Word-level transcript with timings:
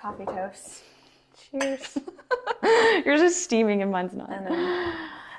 Coffee 0.00 0.24
toast. 0.24 0.82
Cheers. 1.50 1.98
Yours 3.04 3.20
is 3.20 3.38
steaming 3.38 3.82
and 3.82 3.92
mine's 3.92 4.14
not. 4.14 4.30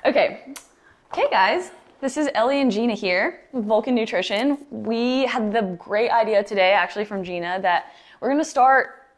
Okay. 0.06 0.54
Okay, 1.12 1.26
guys. 1.32 1.72
This 2.00 2.16
is 2.16 2.28
Ellie 2.34 2.60
and 2.60 2.70
Gina 2.70 2.94
here 2.94 3.40
with 3.50 3.64
Vulcan 3.64 3.96
Nutrition. 3.96 4.58
We 4.70 5.26
had 5.26 5.52
the 5.52 5.76
great 5.80 6.10
idea 6.10 6.44
today, 6.44 6.70
actually, 6.70 7.06
from 7.06 7.24
Gina, 7.24 7.58
that 7.62 7.86
we're 8.20 8.28
going 8.28 8.38
to 8.38 8.44
start 8.44 9.08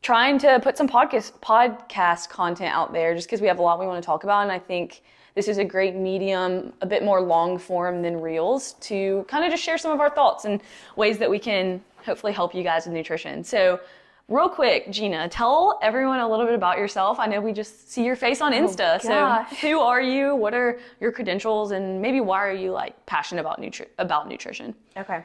trying 0.00 0.38
to 0.38 0.58
put 0.60 0.78
some 0.78 0.88
podcast 0.88 1.32
podcast 1.40 2.30
content 2.30 2.72
out 2.72 2.94
there, 2.94 3.14
just 3.14 3.26
because 3.26 3.42
we 3.42 3.46
have 3.46 3.58
a 3.58 3.62
lot 3.62 3.78
we 3.78 3.86
want 3.86 4.02
to 4.02 4.06
talk 4.06 4.24
about, 4.24 4.42
and 4.42 4.50
I 4.50 4.58
think 4.58 5.02
this 5.34 5.48
is 5.48 5.58
a 5.58 5.64
great 5.64 5.96
medium, 5.96 6.72
a 6.80 6.86
bit 6.86 7.04
more 7.04 7.20
long 7.20 7.58
form 7.58 8.00
than 8.00 8.22
reels, 8.22 8.72
to 8.80 9.26
kind 9.28 9.44
of 9.44 9.50
just 9.50 9.62
share 9.62 9.76
some 9.76 9.92
of 9.92 10.00
our 10.00 10.08
thoughts 10.08 10.46
and 10.46 10.62
ways 10.96 11.18
that 11.18 11.28
we 11.28 11.38
can 11.38 11.82
hopefully 12.04 12.32
help 12.32 12.54
you 12.54 12.62
guys 12.62 12.86
with 12.86 12.94
nutrition. 12.94 13.44
So 13.44 13.80
Real 14.28 14.50
quick, 14.50 14.90
Gina, 14.90 15.26
tell 15.30 15.78
everyone 15.80 16.20
a 16.20 16.28
little 16.28 16.44
bit 16.44 16.54
about 16.54 16.76
yourself. 16.76 17.18
I 17.18 17.26
know 17.26 17.40
we 17.40 17.54
just 17.54 17.90
see 17.90 18.04
your 18.04 18.14
face 18.14 18.42
on 18.42 18.52
Insta. 18.52 19.00
so, 19.00 19.42
who 19.66 19.80
are 19.80 20.02
you? 20.02 20.34
What 20.36 20.52
are 20.52 20.78
your 21.00 21.12
credentials? 21.12 21.70
And 21.70 22.02
maybe 22.02 22.20
why 22.20 22.46
are 22.46 22.52
you 22.52 22.70
like 22.72 22.94
passionate 23.06 23.40
about 23.40 23.58
nutri- 23.58 23.88
about 23.96 24.28
nutrition? 24.28 24.74
Okay. 24.98 25.22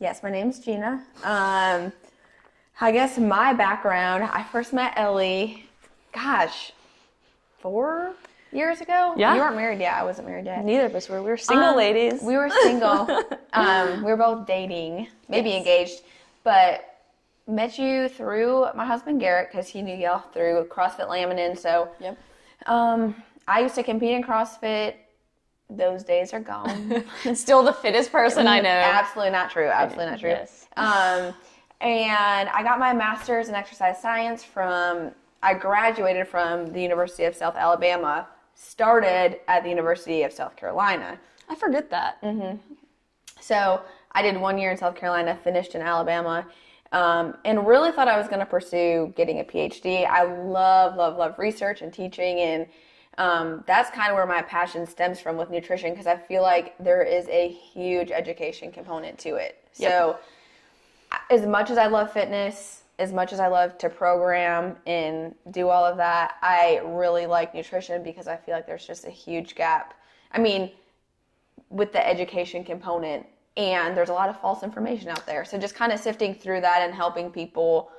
Yes, 0.00 0.22
my 0.22 0.30
name's 0.30 0.58
Gina. 0.60 1.02
Um, 1.24 1.90
I 2.78 2.92
guess 2.92 3.16
my 3.16 3.54
background, 3.54 4.24
I 4.24 4.42
first 4.52 4.74
met 4.74 4.92
Ellie, 4.96 5.64
gosh, 6.12 6.72
four 7.60 8.12
years 8.52 8.82
ago? 8.82 9.14
Yeah. 9.16 9.34
You 9.34 9.40
weren't 9.40 9.56
married 9.56 9.80
yet. 9.80 9.94
I 9.94 10.04
wasn't 10.04 10.28
married 10.28 10.44
yet. 10.44 10.62
Neither 10.62 10.84
of 10.84 10.94
us 10.94 11.08
were. 11.08 11.22
We 11.22 11.30
were 11.30 11.38
single 11.38 11.68
Um, 11.70 11.76
ladies. 11.78 12.20
We 12.22 12.36
were 12.36 12.50
single. 12.50 13.08
um, 13.54 14.04
we 14.04 14.10
were 14.10 14.16
both 14.18 14.46
dating, 14.46 15.08
maybe 15.30 15.48
Yes. 15.50 15.58
engaged, 15.60 16.00
but 16.44 16.95
met 17.46 17.78
you 17.78 18.08
through 18.08 18.66
my 18.74 18.84
husband 18.84 19.20
Garrett 19.20 19.48
because 19.50 19.68
he 19.68 19.82
knew 19.82 19.94
y'all 19.96 20.20
through 20.32 20.66
CrossFit 20.70 21.08
Laminin. 21.08 21.58
So 21.58 21.88
Yep. 22.00 22.18
um, 22.66 23.22
I 23.46 23.60
used 23.60 23.74
to 23.76 23.82
compete 23.82 24.12
in 24.12 24.22
CrossFit. 24.22 24.94
Those 25.68 26.04
days 26.04 26.32
are 26.32 26.40
gone. 26.40 27.04
Still 27.34 27.62
the 27.62 27.72
fittest 27.72 28.12
person 28.12 28.46
I 28.46 28.60
know. 28.60 28.68
Absolutely 28.68 29.32
not 29.32 29.50
true. 29.50 29.66
Absolutely 29.66 30.10
not 30.10 30.20
true. 30.20 30.30
Yes. 30.30 30.66
Um, 30.76 31.34
and 31.80 32.48
I 32.48 32.62
got 32.62 32.78
my 32.78 32.92
master's 32.92 33.48
in 33.48 33.54
exercise 33.54 34.00
science 34.00 34.42
from. 34.44 35.12
I 35.42 35.54
graduated 35.54 36.26
from 36.26 36.72
the 36.72 36.80
University 36.80 37.24
of 37.24 37.34
South 37.34 37.56
Alabama. 37.56 38.26
Started 38.54 39.38
at 39.48 39.62
the 39.64 39.68
University 39.68 40.22
of 40.22 40.32
South 40.32 40.56
Carolina. 40.56 41.18
I 41.48 41.54
forget 41.54 41.90
that. 41.90 42.22
Mm-hmm. 42.22 42.56
So 43.40 43.82
I 44.12 44.22
did 44.22 44.40
one 44.40 44.56
year 44.58 44.70
in 44.70 44.76
South 44.78 44.96
Carolina, 44.96 45.38
finished 45.44 45.74
in 45.74 45.82
Alabama, 45.82 46.46
um, 46.96 47.36
and 47.44 47.66
really 47.66 47.92
thought 47.92 48.08
I 48.08 48.16
was 48.16 48.26
going 48.26 48.40
to 48.40 48.46
pursue 48.46 49.12
getting 49.16 49.40
a 49.40 49.44
PhD. 49.44 50.06
I 50.06 50.22
love, 50.22 50.96
love, 50.96 51.18
love 51.18 51.38
research 51.38 51.82
and 51.82 51.92
teaching, 51.92 52.38
and 52.38 52.66
um, 53.18 53.64
that's 53.66 53.90
kind 53.90 54.08
of 54.08 54.14
where 54.14 54.24
my 54.24 54.40
passion 54.40 54.86
stems 54.86 55.20
from 55.20 55.36
with 55.36 55.50
nutrition 55.50 55.90
because 55.90 56.06
I 56.06 56.16
feel 56.16 56.40
like 56.40 56.74
there 56.78 57.02
is 57.02 57.28
a 57.28 57.48
huge 57.48 58.10
education 58.10 58.72
component 58.72 59.18
to 59.18 59.34
it. 59.34 59.62
So, 59.72 60.16
as 61.28 61.44
much 61.44 61.68
as 61.68 61.76
I 61.76 61.86
love 61.86 62.10
fitness, 62.10 62.84
as 62.98 63.12
much 63.12 63.34
as 63.34 63.40
I 63.40 63.48
love 63.48 63.76
to 63.76 63.90
program 63.90 64.76
and 64.86 65.34
do 65.50 65.68
all 65.68 65.84
of 65.84 65.98
that, 65.98 66.36
I 66.40 66.80
really 66.82 67.26
like 67.26 67.54
nutrition 67.54 68.02
because 68.02 68.26
I 68.26 68.36
feel 68.36 68.54
like 68.54 68.66
there's 68.66 68.86
just 68.86 69.04
a 69.04 69.10
huge 69.10 69.54
gap. 69.54 69.92
I 70.32 70.38
mean, 70.38 70.70
with 71.68 71.92
the 71.92 72.06
education 72.08 72.64
component 72.64 73.26
and 73.56 73.96
there's 73.96 74.10
a 74.10 74.12
lot 74.12 74.28
of 74.28 74.38
false 74.40 74.62
information 74.62 75.08
out 75.08 75.24
there 75.26 75.44
so 75.44 75.58
just 75.58 75.74
kind 75.74 75.92
of 75.92 75.98
sifting 76.00 76.34
through 76.34 76.60
that 76.60 76.82
and 76.82 76.94
helping 76.94 77.30
people 77.30 77.90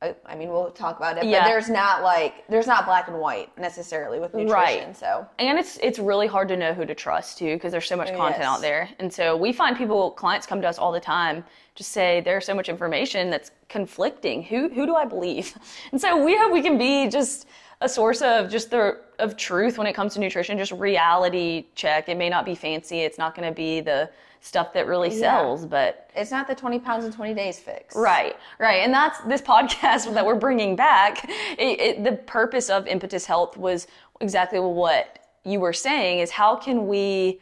I 0.00 0.14
I 0.24 0.36
mean, 0.36 0.50
we'll 0.50 0.70
talk 0.70 0.96
about 0.96 1.18
it, 1.18 1.24
Yeah. 1.24 1.40
but 1.40 1.48
there's 1.48 1.68
not 1.68 2.02
like 2.04 2.46
there's 2.48 2.68
not 2.68 2.86
black 2.86 3.08
and 3.08 3.18
white 3.18 3.56
necessarily 3.58 4.20
with 4.20 4.32
nutrition. 4.32 4.54
Right. 4.54 4.96
So 4.96 5.26
And 5.40 5.58
it's 5.58 5.76
it's 5.78 5.98
really 5.98 6.28
hard 6.28 6.46
to 6.48 6.56
know 6.56 6.72
who 6.72 6.84
to 6.86 6.94
trust 6.94 7.38
too 7.38 7.54
because 7.56 7.72
there's 7.72 7.88
so 7.88 7.96
much 7.96 8.14
content 8.14 8.38
Yes. 8.42 8.46
out 8.46 8.60
there. 8.60 8.88
And 9.00 9.12
so 9.12 9.36
we 9.36 9.52
find 9.52 9.76
people 9.76 10.12
clients 10.12 10.46
come 10.46 10.60
to 10.62 10.68
us 10.68 10.78
all 10.78 10.92
the 10.92 11.00
time 11.00 11.44
just 11.74 11.90
say 11.90 12.20
there's 12.20 12.44
so 12.46 12.54
much 12.54 12.68
information 12.68 13.28
that's 13.30 13.50
conflicting. 13.68 14.42
Who 14.44 14.68
who 14.68 14.86
do 14.86 14.94
I 14.94 15.04
believe? 15.04 15.56
And 15.92 16.00
so 16.00 16.22
we 16.24 16.36
hope 16.36 16.52
we 16.52 16.62
can 16.62 16.78
be 16.78 17.08
just 17.08 17.48
a 17.80 17.88
source 17.88 18.22
of 18.22 18.48
just 18.48 18.70
the 18.70 19.00
of 19.18 19.36
truth 19.36 19.78
when 19.78 19.86
it 19.88 19.94
comes 19.94 20.14
to 20.14 20.20
nutrition, 20.20 20.58
just 20.58 20.70
reality 20.72 21.66
check. 21.74 22.08
It 22.08 22.16
may 22.16 22.28
not 22.28 22.44
be 22.44 22.54
fancy. 22.54 23.00
It's 23.00 23.18
not 23.18 23.34
going 23.34 23.48
to 23.48 23.54
be 23.54 23.80
the 23.80 24.10
stuff 24.40 24.72
that 24.72 24.86
really 24.86 25.10
sells, 25.10 25.66
but 25.66 26.10
it's 26.14 26.30
not 26.30 26.46
the 26.46 26.54
20 26.54 26.78
pounds 26.78 27.04
in 27.04 27.12
20 27.12 27.34
days 27.34 27.58
fix. 27.58 27.96
Right, 27.96 28.36
right. 28.58 28.84
And 28.84 28.92
that's 28.92 29.20
this 29.20 29.42
podcast 29.42 30.12
that 30.14 30.24
we're 30.24 30.34
bringing 30.34 30.76
back. 30.76 31.24
It, 31.58 31.80
it, 31.80 32.04
the 32.04 32.12
purpose 32.12 32.70
of 32.70 32.86
Impetus 32.86 33.26
Health 33.26 33.56
was 33.56 33.86
exactly 34.20 34.60
what 34.60 35.18
you 35.44 35.60
were 35.60 35.72
saying 35.72 36.20
is 36.20 36.30
how 36.30 36.56
can 36.56 36.86
we 36.86 37.40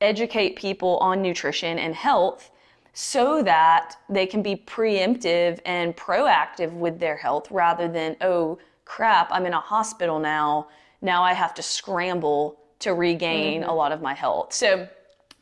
educate 0.00 0.56
people 0.56 0.98
on 0.98 1.22
nutrition 1.22 1.78
and 1.78 1.94
health 1.94 2.50
so 2.92 3.42
that 3.42 3.96
they 4.08 4.26
can 4.26 4.42
be 4.42 4.56
preemptive 4.56 5.58
and 5.66 5.96
proactive 5.96 6.72
with 6.72 6.98
their 6.98 7.16
health 7.16 7.50
rather 7.50 7.88
than, 7.88 8.16
oh 8.20 8.58
crap, 8.84 9.28
I'm 9.30 9.44
in 9.46 9.52
a 9.52 9.60
hospital 9.60 10.18
now. 10.18 10.68
Now 11.02 11.22
I 11.22 11.34
have 11.34 11.54
to 11.54 11.62
scramble 11.62 12.58
to 12.78 12.94
regain 12.94 13.60
mm-hmm. 13.60 13.70
a 13.70 13.74
lot 13.74 13.92
of 13.92 14.00
my 14.00 14.14
health. 14.14 14.52
So 14.52 14.88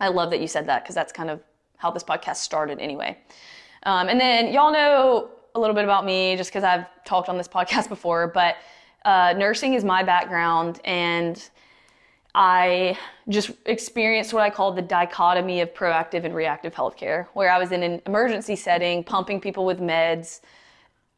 I 0.01 0.09
love 0.09 0.31
that 0.31 0.41
you 0.41 0.49
said 0.49 0.67
that 0.67 0.83
because 0.83 0.95
that's 0.95 1.13
kind 1.13 1.31
of 1.31 1.41
how 1.77 1.91
this 1.91 2.05
podcast 2.05 2.37
started 2.37 2.79
anyway. 2.79 3.19
Um, 3.85 4.09
and 4.09 4.21
then 4.21 4.53
y'all 4.53 4.73
know 4.73 5.31
a 5.55 5.61
little 5.61 5.75
bit 5.75 5.85
about 5.85 6.05
me 6.05 6.37
just 6.37 6.51
because 6.51 6.65
I've 6.65 6.87
talked 7.05 7.29
on 7.29 7.39
this 7.39 7.49
podcast 7.59 7.89
before, 7.89 8.29
but 8.29 8.57
uh, 9.05 9.35
nursing 9.37 9.75
is 9.75 9.85
my 9.85 10.03
background 10.03 10.81
and 10.85 11.49
I 12.35 12.99
just 13.29 13.53
experienced 13.67 14.33
what 14.33 14.43
I 14.43 14.51
call 14.51 14.73
the 14.73 14.83
dichotomy 14.83 15.61
of 15.61 15.73
proactive 15.73 16.25
and 16.25 16.35
reactive 16.35 16.75
healthcare, 16.75 17.27
where 17.35 17.51
I 17.51 17.59
was 17.59 17.71
in 17.71 17.85
an 17.85 18.03
emergency 18.07 18.57
setting, 18.57 19.05
pumping 19.05 19.41
people 19.41 19.65
with 19.65 19.79
meds, 19.79 20.41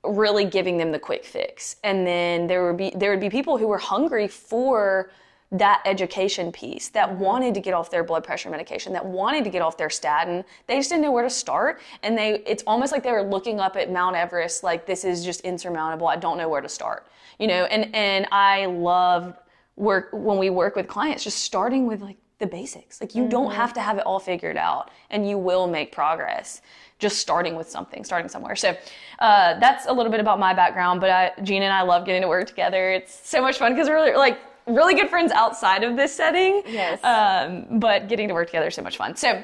really 0.04 0.44
giving 0.44 0.76
them 0.76 0.92
the 0.92 0.98
quick 0.98 1.24
fix. 1.24 1.76
And 1.84 2.06
then 2.06 2.46
there 2.46 2.66
would 2.66 2.76
be 2.76 2.92
there 2.94 3.10
would 3.10 3.20
be 3.20 3.30
people 3.30 3.56
who 3.56 3.66
were 3.66 3.78
hungry 3.78 4.28
for 4.28 5.10
that 5.52 5.80
education 5.84 6.50
piece 6.50 6.88
that 6.88 7.10
wanted 7.18 7.54
to 7.54 7.60
get 7.60 7.72
off 7.72 7.90
their 7.90 8.02
blood 8.02 8.24
pressure 8.24 8.50
medication 8.50 8.92
that 8.92 9.04
wanted 9.04 9.44
to 9.44 9.50
get 9.50 9.62
off 9.62 9.76
their 9.76 9.90
statin. 9.90 10.44
They 10.66 10.76
just 10.76 10.90
didn't 10.90 11.02
know 11.02 11.12
where 11.12 11.22
to 11.22 11.30
start. 11.30 11.80
And 12.02 12.18
they 12.18 12.42
it's 12.46 12.64
almost 12.66 12.92
like 12.92 13.02
they 13.02 13.12
were 13.12 13.22
looking 13.22 13.60
up 13.60 13.76
at 13.76 13.90
mount 13.90 14.16
everest 14.16 14.64
like 14.64 14.86
this 14.86 15.04
is 15.04 15.24
just 15.24 15.42
insurmountable. 15.42 16.08
I 16.08 16.16
don't 16.16 16.36
know 16.36 16.48
where 16.48 16.60
to 16.60 16.68
start. 16.68 17.06
You 17.38 17.46
know 17.48 17.64
and 17.66 17.94
and 17.94 18.26
i 18.32 18.64
love 18.66 19.36
work 19.76 20.08
when 20.12 20.38
we 20.38 20.48
work 20.48 20.74
with 20.74 20.88
clients 20.88 21.22
just 21.22 21.38
starting 21.38 21.86
with 21.86 22.00
like 22.00 22.16
the 22.38 22.46
basics. 22.46 23.00
Like 23.00 23.14
you 23.14 23.28
don't 23.28 23.52
have 23.52 23.72
to 23.74 23.80
have 23.80 23.98
it 23.98 24.04
all 24.04 24.18
figured 24.18 24.56
out 24.56 24.90
and 25.10 25.28
you 25.28 25.38
will 25.38 25.66
make 25.66 25.92
progress 25.92 26.60
just 26.98 27.18
starting 27.18 27.56
with 27.56 27.68
something 27.70 28.04
starting 28.04 28.28
somewhere. 28.28 28.56
So 28.56 28.76
uh, 29.20 29.58
that's 29.58 29.86
a 29.86 29.92
little 29.92 30.10
bit 30.10 30.20
about 30.20 30.38
my 30.38 30.52
background 30.54 31.00
but 31.00 31.10
I, 31.10 31.32
gina 31.42 31.66
and 31.66 31.74
i 31.74 31.82
love 31.82 32.04
getting 32.04 32.22
to 32.22 32.28
work 32.28 32.46
together. 32.46 32.90
It's 32.90 33.28
so 33.28 33.40
much 33.40 33.58
fun 33.58 33.74
because 33.74 33.88
we're 33.88 34.16
like 34.16 34.38
really 34.66 34.94
good 34.94 35.08
friends 35.08 35.32
outside 35.32 35.82
of 35.84 35.96
this 35.96 36.14
setting 36.14 36.62
Yes. 36.66 37.02
um, 37.04 37.78
but 37.78 38.08
getting 38.08 38.28
to 38.28 38.34
work 38.34 38.48
together 38.48 38.68
is 38.68 38.74
so 38.74 38.82
much 38.82 38.96
fun 38.96 39.16
so 39.16 39.42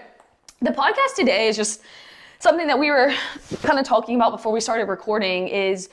the 0.60 0.71
podcast 0.71 1.15
today 1.16 1.49
is 1.49 1.56
just 1.56 1.83
something 2.38 2.66
that 2.66 2.78
we 2.78 2.91
were 2.91 3.12
kind 3.62 3.78
of 3.78 3.84
talking 3.84 4.16
about 4.16 4.33
before 4.33 4.53
we 4.53 4.60
started 4.60 4.87
recording 4.88 5.49
is 5.49 5.88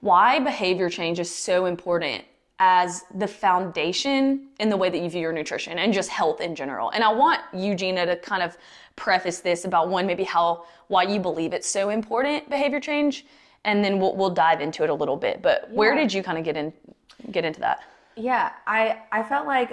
why 0.00 0.38
behavior 0.38 0.90
change 0.90 1.18
is 1.18 1.34
so 1.34 1.64
important 1.66 2.24
as 2.60 3.02
the 3.16 3.26
foundation 3.26 4.46
in 4.60 4.68
the 4.68 4.76
way 4.76 4.88
that 4.88 4.98
you 5.00 5.10
view 5.10 5.20
your 5.20 5.32
nutrition 5.32 5.78
and 5.78 5.92
just 5.92 6.08
health 6.08 6.40
in 6.40 6.54
general. 6.54 6.90
And 6.90 7.02
I 7.02 7.12
want 7.12 7.40
you, 7.52 7.74
Gina, 7.74 8.06
to 8.06 8.16
kind 8.16 8.42
of 8.42 8.56
preface 8.96 9.40
this 9.40 9.64
about 9.64 9.88
one, 9.88 10.06
maybe 10.06 10.22
how 10.22 10.64
why 10.86 11.02
you 11.02 11.18
believe 11.18 11.52
it's 11.52 11.68
so 11.68 11.88
important 11.90 12.48
behavior 12.48 12.78
change, 12.80 13.26
and 13.64 13.82
then 13.84 13.98
we'll 13.98 14.14
we'll 14.14 14.30
dive 14.30 14.60
into 14.60 14.84
it 14.84 14.90
a 14.90 14.94
little 14.94 15.16
bit. 15.16 15.42
But 15.42 15.68
where 15.72 15.96
did 15.96 16.12
you 16.12 16.22
kind 16.22 16.38
of 16.38 16.44
get 16.44 16.56
in 16.56 16.72
get 17.32 17.44
into 17.44 17.58
that? 17.60 17.82
Yeah, 18.16 18.52
I 18.66 19.02
I 19.12 19.22
felt 19.22 19.46
like 19.46 19.72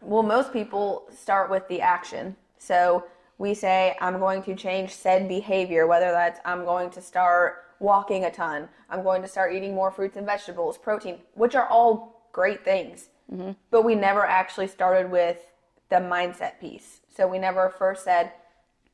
well 0.00 0.22
most 0.22 0.52
people 0.52 1.06
start 1.14 1.50
with 1.50 1.66
the 1.68 1.80
action. 1.80 2.36
So 2.58 3.04
we 3.38 3.54
say 3.54 3.96
I'm 4.00 4.18
going 4.18 4.42
to 4.44 4.54
change 4.54 4.90
said 4.90 5.28
behavior 5.28 5.86
whether 5.86 6.10
that's 6.10 6.40
I'm 6.44 6.64
going 6.64 6.90
to 6.90 7.00
start 7.00 7.64
walking 7.80 8.24
a 8.24 8.30
ton, 8.30 8.68
I'm 8.88 9.02
going 9.02 9.20
to 9.22 9.28
start 9.28 9.52
eating 9.52 9.74
more 9.74 9.90
fruits 9.90 10.16
and 10.16 10.24
vegetables, 10.24 10.78
protein, 10.78 11.18
which 11.34 11.54
are 11.54 11.68
all 11.68 12.28
great 12.32 12.64
things. 12.64 13.08
Mm-hmm. 13.32 13.52
But 13.70 13.82
we 13.82 13.94
never 13.94 14.24
actually 14.24 14.68
started 14.68 15.10
with 15.10 15.38
the 15.90 15.96
mindset 15.96 16.60
piece. 16.60 17.00
So 17.14 17.26
we 17.26 17.38
never 17.38 17.68
first 17.70 18.04
said 18.04 18.32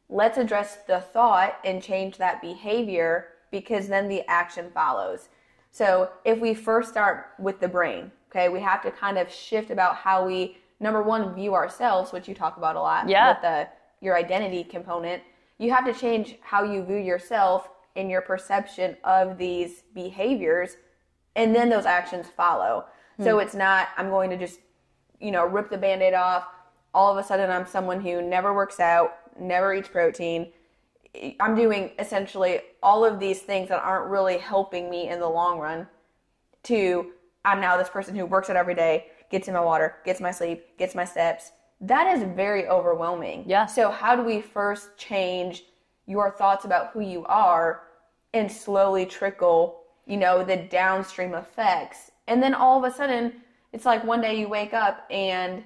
let's 0.09 0.39
address 0.39 0.79
the 0.87 1.01
thought 1.01 1.59
and 1.65 1.83
change 1.83 2.17
that 2.17 2.43
behavior 2.43 3.29
because 3.51 3.89
then 3.89 4.09
the 4.09 4.29
action 4.29 4.71
follows. 4.75 5.29
So 5.71 6.11
if 6.25 6.39
we 6.41 6.53
first 6.53 6.91
start 6.91 7.29
with 7.39 7.61
the 7.61 7.69
brain, 7.69 8.11
okay, 8.31 8.49
we 8.49 8.61
have 8.61 8.83
to 8.83 8.91
kind 8.91 9.19
of 9.19 9.31
shift 9.31 9.71
about 9.71 9.97
how 9.97 10.25
we 10.25 10.57
number 10.79 11.03
one 11.03 11.35
view 11.35 11.55
ourselves, 11.55 12.13
which 12.13 12.29
you 12.29 12.35
talk 12.35 12.57
about 12.57 12.77
a 12.77 12.81
lot 12.81 13.09
Yeah. 13.09 13.33
with 13.33 13.43
the 13.43 13.69
your 14.01 14.17
identity 14.17 14.65
component. 14.65 15.23
You 15.59 15.71
have 15.73 15.85
to 15.85 15.93
change 15.93 16.37
how 16.41 16.63
you 16.63 16.83
view 16.83 16.97
yourself 16.97 17.69
in 17.97 18.09
your 18.09 18.23
perception 18.23 18.97
of 19.05 19.37
these 19.37 19.83
behaviors 19.95 20.77
and 21.37 21.55
then 21.55 21.69
those 21.69 21.85
actions 21.85 22.29
follow. 22.35 22.87
Hmm. 23.19 23.25
So 23.25 23.39
it's 23.41 23.55
not 23.55 23.89
I'm 23.97 24.09
going 24.09 24.31
to 24.31 24.37
just 24.39 24.61
you 25.21 25.31
know 25.33 25.45
rip 25.45 25.69
the 25.71 25.77
band-aid 25.77 26.15
off 26.15 26.47
all 26.95 27.11
of 27.13 27.19
a 27.23 27.27
sudden 27.27 27.51
I'm 27.51 27.67
someone 27.67 28.01
who 28.01 28.23
never 28.23 28.55
works 28.55 28.81
out, 28.81 29.17
never 29.39 29.75
eats 29.75 29.89
protein. 29.89 30.53
I'm 31.41 31.55
doing 31.57 31.91
essentially 31.99 32.61
all 32.83 33.05
of 33.05 33.19
these 33.19 33.41
things 33.43 33.69
that 33.69 33.83
aren't 33.83 34.09
really 34.11 34.39
helping 34.39 34.89
me 34.89 35.09
in 35.09 35.19
the 35.21 35.29
long 35.29 35.59
run 35.59 35.89
to 36.65 37.13
I'm 37.45 37.61
now 37.61 37.77
this 37.77 37.89
person 37.89 38.15
who 38.15 38.27
works 38.27 38.51
out 38.51 38.57
every 38.57 38.75
day, 38.75 39.07
gets 39.31 39.49
in 39.49 39.55
my 39.55 39.61
water, 39.61 39.97
gets 40.05 40.21
my 40.21 40.31
sleep, 40.31 40.77
gets 40.79 40.95
my 40.95 41.05
steps. 41.05 41.53
That 41.81 42.15
is 42.15 42.23
very 42.35 42.69
overwhelming. 42.69 43.45
Yeah. 43.47 43.67
So 43.67 43.91
how 43.91 44.15
do 44.15 44.23
we 44.23 44.41
first 44.41 44.97
change 44.99 45.65
your 46.07 46.31
thoughts 46.31 46.65
about 46.65 46.91
who 46.91 47.01
you 47.01 47.25
are 47.27 47.83
and 48.35 48.51
slowly 48.51 49.07
trickle, 49.07 49.83
you 50.07 50.19
know, 50.19 50.45
the 50.45 50.57
downstream 50.57 51.35
effects? 51.35 52.11
And 52.27 52.43
then 52.43 52.55
all 52.55 52.85
of 52.85 52.91
a 52.91 52.95
sudden, 52.95 53.33
it's 53.73 53.87
like 53.87 54.05
one 54.05 54.21
day 54.21 54.39
you 54.39 54.49
wake 54.49 54.75
up 54.75 55.07
and 55.11 55.65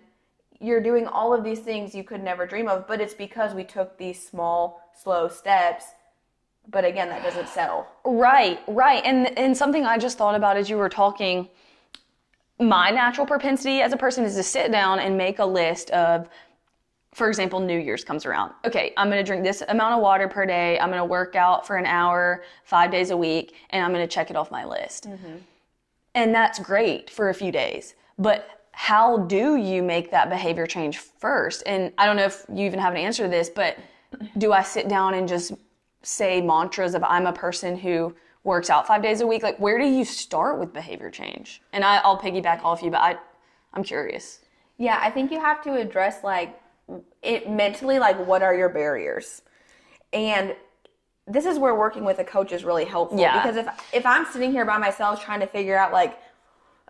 you're 0.61 0.81
doing 0.81 1.07
all 1.07 1.35
of 1.35 1.43
these 1.43 1.61
things 1.61 1.95
you 1.95 2.05
could 2.05 2.23
never 2.23 2.47
dream 2.47 2.69
of, 2.69 2.87
but 2.87 3.01
it's 3.01 3.15
because 3.15 3.55
we 3.55 3.65
took 3.65 3.99
these 3.99 4.25
small, 4.25 4.91
slow 4.95 5.29
steps. 5.29 5.87
But 6.71 6.85
again, 6.85 7.09
that 7.09 7.23
doesn't 7.23 7.49
settle. 7.49 7.87
Right, 8.05 8.61
right. 8.67 9.03
And 9.05 9.37
and 9.37 9.55
something 9.55 9.85
I 9.85 9.99
just 9.99 10.17
thought 10.17 10.35
about 10.35 10.57
as 10.57 10.71
you 10.71 10.79
were 10.79 10.89
talking, 10.89 11.49
my 12.61 12.91
natural 12.91 13.27
propensity 13.27 13.81
as 13.81 13.93
a 13.93 13.97
person 13.97 14.25
is 14.25 14.35
to 14.37 14.43
sit 14.43 14.71
down 14.71 15.01
and 15.01 15.17
make 15.17 15.39
a 15.39 15.45
list 15.45 15.91
of 15.91 16.29
for 17.15 17.29
example, 17.29 17.61
New 17.61 17.79
Year's 17.79 18.03
comes 18.03 18.27
around. 18.27 18.53
Okay, 18.65 18.93
I'm 18.97 19.09
gonna 19.09 19.23
drink 19.23 19.45
this 19.45 19.63
amount 19.69 19.95
of 19.95 20.03
water 20.03 20.27
per 20.27 20.45
day. 20.45 20.79
I'm 20.81 20.91
gonna 20.91 21.05
work 21.05 21.37
out 21.37 21.65
for 21.65 21.77
an 21.77 21.87
hour, 21.87 22.43
five 22.65 22.91
days 22.91 23.11
a 23.11 23.17
week, 23.17 23.55
and 23.71 23.85
I'm 23.85 23.93
gonna 23.93 24.09
check 24.09 24.31
it 24.31 24.37
off 24.37 24.51
my 24.51 24.65
list. 24.65 25.09
Mm-hmm. 25.09 25.37
And 26.17 26.35
that's 26.35 26.59
great 26.59 27.09
for 27.09 27.29
a 27.29 27.35
few 27.35 27.53
days. 27.53 27.95
But 28.19 28.49
how 28.73 29.19
do 29.19 29.55
you 29.55 29.83
make 29.83 30.11
that 30.11 30.29
behavior 30.29 30.67
change 30.67 30.99
first? 30.99 31.63
And 31.67 31.93
I 31.99 32.07
don't 32.07 32.17
know 32.17 32.25
if 32.25 32.45
you 32.53 32.67
even 32.67 32.81
have 32.81 32.93
an 32.93 32.99
answer 32.99 33.23
to 33.23 33.29
this, 33.29 33.49
but 33.49 33.79
do 34.37 34.53
I 34.53 34.63
sit 34.63 34.89
down 34.89 35.15
and 35.15 35.29
just 35.29 35.53
say 36.03 36.41
mantras 36.41 36.95
of 36.95 37.05
I'm 37.05 37.27
a 37.27 37.33
person 37.33 37.77
who 37.77 38.15
works 38.45 38.71
out 38.71 38.87
five 38.87 39.03
days 39.03 39.21
a 39.21 39.27
week? 39.27 39.43
Like, 39.43 39.59
where 39.59 39.79
do 39.79 39.85
you 39.85 40.05
start 40.05 40.61
with 40.61 40.73
behavior 40.73 41.11
change? 41.11 41.63
And 41.73 41.85
I, 41.85 41.97
I'll 41.99 42.19
piggyback 42.19 42.63
off 42.63 42.83
you, 42.83 42.91
but 42.91 43.01
I, 43.01 43.17
I'm 43.73 43.83
curious. 43.83 44.41
Yeah, 44.79 44.99
I 45.03 45.11
think 45.11 45.31
you 45.33 45.41
have 45.41 45.63
to 45.65 45.75
address 45.75 46.23
like 46.23 46.61
it 47.23 47.49
mentally, 47.51 47.99
like 47.99 48.25
what 48.27 48.43
are 48.43 48.55
your 48.55 48.69
barriers? 48.69 49.43
And 50.13 50.55
this 51.27 51.47
is 51.47 51.59
where 51.59 51.75
working 51.75 52.05
with 52.05 52.19
a 52.19 52.25
coach 52.25 52.53
is 52.53 52.65
really 52.65 52.85
helpful 52.85 53.19
Yeah. 53.19 53.41
because 53.43 53.57
if 53.57 53.67
if 53.95 54.07
I'm 54.07 54.27
sitting 54.27 54.53
here 54.53 54.67
by 54.67 54.77
myself 54.77 55.25
trying 55.25 55.41
to 55.41 55.47
figure 55.47 55.77
out 55.77 55.93
like 55.93 56.19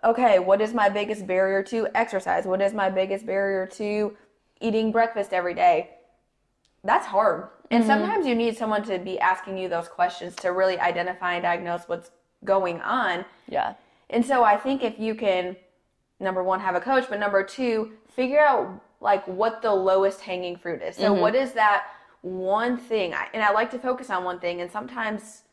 okay, 0.03 0.37
what 0.37 0.61
is 0.61 0.73
my 0.73 0.87
biggest 0.87 1.25
barrier 1.25 1.63
to 1.63 1.87
exercise? 1.95 2.45
What 2.45 2.61
is 2.61 2.73
my 2.73 2.89
biggest 2.89 3.25
barrier 3.25 3.65
to 3.67 4.15
eating 4.61 4.91
breakfast 4.91 5.33
every 5.33 5.55
day? 5.55 5.91
That's 6.83 7.07
hard. 7.07 7.47
And 7.71 7.83
mm-hmm. 7.83 7.91
sometimes 7.91 8.27
you 8.27 8.35
need 8.35 8.57
someone 8.57 8.83
to 8.83 8.99
be 8.99 9.19
asking 9.19 9.57
you 9.57 9.69
those 9.69 9.87
questions 9.87 10.35
to 10.37 10.49
really 10.49 10.79
identify 10.79 11.33
and 11.33 11.43
diagnose 11.43 11.83
what's 11.87 12.11
going 12.43 12.81
on. 12.81 13.25
Yeah. 13.47 13.73
And 14.09 14.25
so 14.25 14.43
I 14.43 14.55
think 14.55 14.83
if 14.83 14.99
you 14.99 15.15
can, 15.15 15.55
number 16.19 16.43
one, 16.43 16.59
have 16.59 16.75
a 16.75 16.81
coach, 16.81 17.05
but 17.09 17.19
number 17.19 17.43
two, 17.43 17.93
figure 18.09 18.39
out 18.39 18.81
like 19.01 19.27
what 19.27 19.61
the 19.61 19.71
lowest 19.73 20.21
hanging 20.21 20.57
fruit 20.57 20.81
is. 20.81 20.95
So 20.95 21.11
mm-hmm. 21.11 21.21
what 21.21 21.35
is 21.35 21.53
that 21.53 21.87
one 22.21 22.77
thing? 22.77 23.13
I, 23.13 23.27
and 23.33 23.43
I 23.43 23.51
like 23.51 23.71
to 23.71 23.79
focus 23.79 24.09
on 24.09 24.23
one 24.23 24.39
thing. 24.39 24.61
And 24.61 24.71
sometimes 24.71 25.43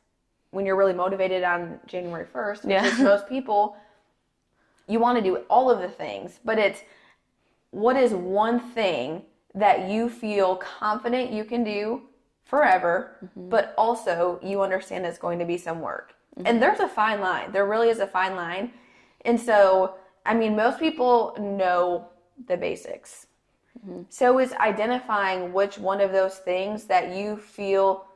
when 0.51 0.67
you're 0.67 0.77
really 0.77 0.95
motivated 0.95 1.43
on 1.43 1.81
January 1.87 2.27
1st, 2.27 2.65
which 2.65 2.71
Yeah. 2.71 2.85
is 2.85 2.99
most 2.99 3.29
people, 3.29 3.77
you 4.87 5.01
want 5.01 5.17
to 5.17 5.25
do 5.25 5.37
all 5.49 5.71
of 5.71 5.81
the 5.81 5.89
things, 5.89 6.41
but 6.45 6.59
it's 6.59 6.83
what 7.71 7.97
is 7.97 8.13
one 8.13 8.61
thing 8.61 9.23
that 9.55 9.91
you 9.91 10.09
feel 10.09 10.57
confident 10.57 11.33
you 11.33 11.45
can 11.45 11.63
do 11.65 12.03
forever, 12.45 13.17
mm-hmm. 13.25 13.49
but 13.49 13.75
also 13.77 14.39
you 14.43 14.63
understand 14.63 15.07
it's 15.07 15.19
going 15.19 15.39
to 15.39 15.45
be 15.45 15.59
some 15.59 15.81
work. 15.81 16.15
And 16.37 16.47
mm-hmm. 16.47 16.61
there's 16.61 16.81
a 16.81 16.89
fine 16.89 17.21
line. 17.21 17.53
There 17.53 17.67
really 17.67 17.89
is 17.89 18.01
a 18.01 18.07
fine 18.07 18.37
line. 18.37 18.73
And 19.25 19.39
so, 19.39 19.95
I 20.25 20.35
mean, 20.35 20.57
most 20.57 20.79
people 20.79 21.37
know 21.39 22.09
the 22.49 22.57
basics. 22.57 23.27
Mm-hmm. 23.79 24.03
So 24.09 24.39
is 24.39 24.53
identifying 24.55 25.53
which 25.53 25.79
one 25.79 26.01
of 26.01 26.13
those 26.13 26.39
things 26.39 26.85
that 26.85 27.15
you 27.17 27.37
feel 27.37 28.07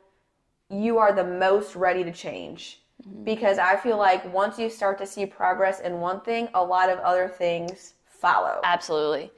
you 0.68 0.98
are 0.98 1.12
the 1.12 1.24
most 1.24 1.76
ready 1.76 2.04
to 2.04 2.12
change. 2.12 2.80
Because 3.24 3.58
I 3.58 3.76
feel 3.76 3.98
like 3.98 4.32
once 4.32 4.58
you 4.58 4.68
start 4.68 4.98
to 4.98 5.06
see 5.06 5.26
progress 5.26 5.80
in 5.80 6.00
one 6.00 6.20
thing, 6.22 6.48
a 6.54 6.64
lot 6.64 6.88
of 6.88 6.98
other 7.00 7.28
things 7.28 7.94
follow. 8.06 8.60
Absolutely. 8.64 9.30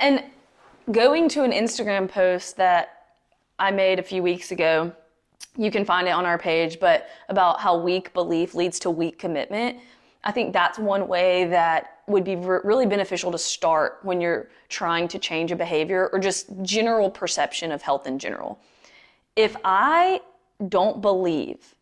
And 0.00 0.24
going 0.90 1.28
to 1.30 1.42
an 1.42 1.52
Instagram 1.52 2.08
post 2.08 2.56
that 2.56 3.04
I 3.58 3.70
made 3.70 3.98
a 3.98 4.02
few 4.02 4.22
weeks 4.22 4.52
ago, 4.52 4.92
you 5.56 5.70
can 5.70 5.84
find 5.84 6.06
it 6.06 6.10
on 6.10 6.26
our 6.26 6.38
page, 6.38 6.78
but 6.78 7.08
about 7.28 7.60
how 7.60 7.76
weak 7.78 8.12
belief 8.12 8.54
leads 8.54 8.78
to 8.80 8.90
weak 8.90 9.18
commitment. 9.18 9.78
I 10.22 10.32
think 10.32 10.52
that's 10.52 10.78
one 10.78 11.08
way 11.08 11.46
that 11.46 12.00
would 12.06 12.24
be 12.24 12.36
re- 12.36 12.60
really 12.64 12.86
beneficial 12.86 13.32
to 13.32 13.38
start 13.38 13.98
when 14.02 14.20
you're 14.20 14.48
trying 14.68 15.08
to 15.08 15.18
change 15.18 15.52
a 15.52 15.56
behavior 15.56 16.08
or 16.12 16.18
just 16.18 16.46
general 16.62 17.10
perception 17.10 17.72
of 17.72 17.82
health 17.82 18.06
in 18.06 18.18
general. 18.18 18.58
If 19.34 19.56
I 19.64 20.20
don't 20.68 21.00
believe 21.00 21.74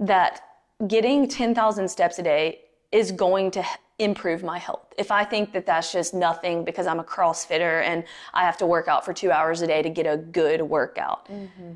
that 0.00 0.42
getting 0.88 1.28
10,000 1.28 1.88
steps 1.88 2.18
a 2.18 2.22
day 2.22 2.60
is 2.90 3.12
going 3.12 3.50
to 3.52 3.64
improve 3.98 4.42
my 4.42 4.58
health. 4.58 4.92
If 4.98 5.10
I 5.10 5.24
think 5.24 5.52
that 5.52 5.66
that's 5.66 5.92
just 5.92 6.14
nothing 6.14 6.64
because 6.64 6.86
I'm 6.86 7.00
a 7.00 7.04
CrossFitter 7.04 7.82
and 7.82 8.04
I 8.34 8.42
have 8.44 8.56
to 8.58 8.66
work 8.66 8.88
out 8.88 9.04
for 9.04 9.12
two 9.12 9.30
hours 9.30 9.62
a 9.62 9.66
day 9.66 9.82
to 9.82 9.90
get 9.90 10.06
a 10.06 10.16
good 10.16 10.62
workout, 10.62 11.28
mm-hmm. 11.28 11.72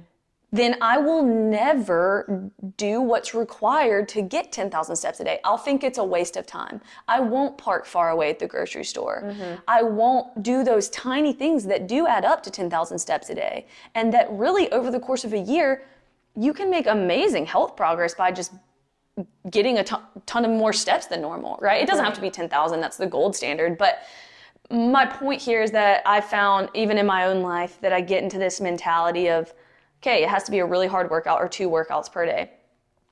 then 0.52 0.76
I 0.80 0.98
will 0.98 1.22
never 1.22 2.50
do 2.76 3.00
what's 3.00 3.34
required 3.34 4.08
to 4.10 4.22
get 4.22 4.52
10,000 4.52 4.96
steps 4.96 5.20
a 5.20 5.24
day. 5.24 5.40
I'll 5.44 5.58
think 5.58 5.84
it's 5.84 5.98
a 5.98 6.04
waste 6.04 6.36
of 6.36 6.46
time. 6.46 6.80
I 7.06 7.20
won't 7.20 7.58
park 7.58 7.86
far 7.86 8.10
away 8.10 8.30
at 8.30 8.38
the 8.38 8.46
grocery 8.46 8.84
store. 8.84 9.22
Mm-hmm. 9.24 9.60
I 9.68 9.82
won't 9.82 10.42
do 10.42 10.64
those 10.64 10.88
tiny 10.90 11.32
things 11.32 11.64
that 11.66 11.86
do 11.86 12.06
add 12.06 12.24
up 12.24 12.42
to 12.44 12.50
10,000 12.50 12.98
steps 12.98 13.30
a 13.30 13.34
day. 13.34 13.66
And 13.94 14.12
that 14.14 14.30
really, 14.30 14.70
over 14.72 14.90
the 14.90 15.00
course 15.00 15.24
of 15.24 15.32
a 15.32 15.38
year, 15.38 15.84
you 16.34 16.52
can 16.52 16.70
make 16.70 16.86
amazing 16.86 17.46
health 17.46 17.76
progress 17.76 18.14
by 18.14 18.30
just 18.30 18.52
getting 19.50 19.78
a 19.78 19.84
ton, 19.84 20.02
ton 20.26 20.44
of 20.44 20.50
more 20.50 20.72
steps 20.72 21.06
than 21.06 21.22
normal, 21.22 21.58
right? 21.60 21.82
It 21.82 21.86
doesn't 21.86 22.04
have 22.04 22.14
to 22.14 22.20
be 22.20 22.30
10,000, 22.30 22.80
that's 22.80 22.96
the 22.96 23.06
gold 23.06 23.34
standard. 23.34 23.78
But 23.78 24.02
my 24.70 25.06
point 25.06 25.40
here 25.40 25.62
is 25.62 25.70
that 25.70 26.02
I 26.04 26.20
found, 26.20 26.68
even 26.74 26.98
in 26.98 27.06
my 27.06 27.24
own 27.24 27.42
life, 27.42 27.78
that 27.80 27.92
I 27.92 28.00
get 28.00 28.22
into 28.22 28.38
this 28.38 28.60
mentality 28.60 29.28
of, 29.28 29.54
okay, 30.02 30.22
it 30.22 30.28
has 30.28 30.44
to 30.44 30.50
be 30.50 30.58
a 30.58 30.66
really 30.66 30.86
hard 30.86 31.10
workout 31.10 31.40
or 31.40 31.48
two 31.48 31.70
workouts 31.70 32.12
per 32.12 32.26
day. 32.26 32.50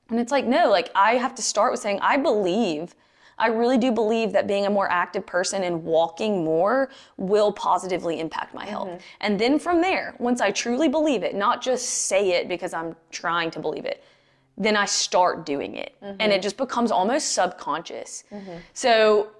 And 0.09 0.19
it's 0.19 0.31
like, 0.31 0.45
no, 0.45 0.69
like 0.69 0.91
I 0.93 1.15
have 1.15 1.33
to 1.35 1.41
start 1.41 1.71
with 1.71 1.79
saying, 1.79 1.99
I 2.01 2.17
believe, 2.17 2.93
I 3.37 3.47
really 3.47 3.77
do 3.77 3.91
believe 3.91 4.31
that 4.33 4.47
being 4.47 4.65
a 4.65 4.69
more 4.69 4.89
active 4.89 5.25
person 5.25 5.63
and 5.63 5.83
walking 5.83 6.43
more 6.43 6.89
will 7.17 7.51
positively 7.51 8.19
impact 8.19 8.53
my 8.53 8.65
health. 8.65 8.87
Mm-hmm. 8.89 8.97
And 9.21 9.39
then 9.39 9.59
from 9.59 9.81
there, 9.81 10.15
once 10.19 10.41
I 10.41 10.51
truly 10.51 10.87
believe 10.87 11.23
it, 11.23 11.35
not 11.35 11.61
just 11.61 11.85
say 12.07 12.33
it 12.33 12.47
because 12.47 12.73
I'm 12.73 12.95
trying 13.11 13.51
to 13.51 13.59
believe 13.59 13.85
it, 13.85 14.03
then 14.57 14.77
I 14.77 14.85
start 14.85 15.45
doing 15.45 15.75
it. 15.75 15.95
And 16.01 16.31
it 16.31 16.41
just 16.41 16.57
becomes 16.57 16.91
almost 16.91 17.33
subconscious. 17.33 18.23
So 18.73 19.31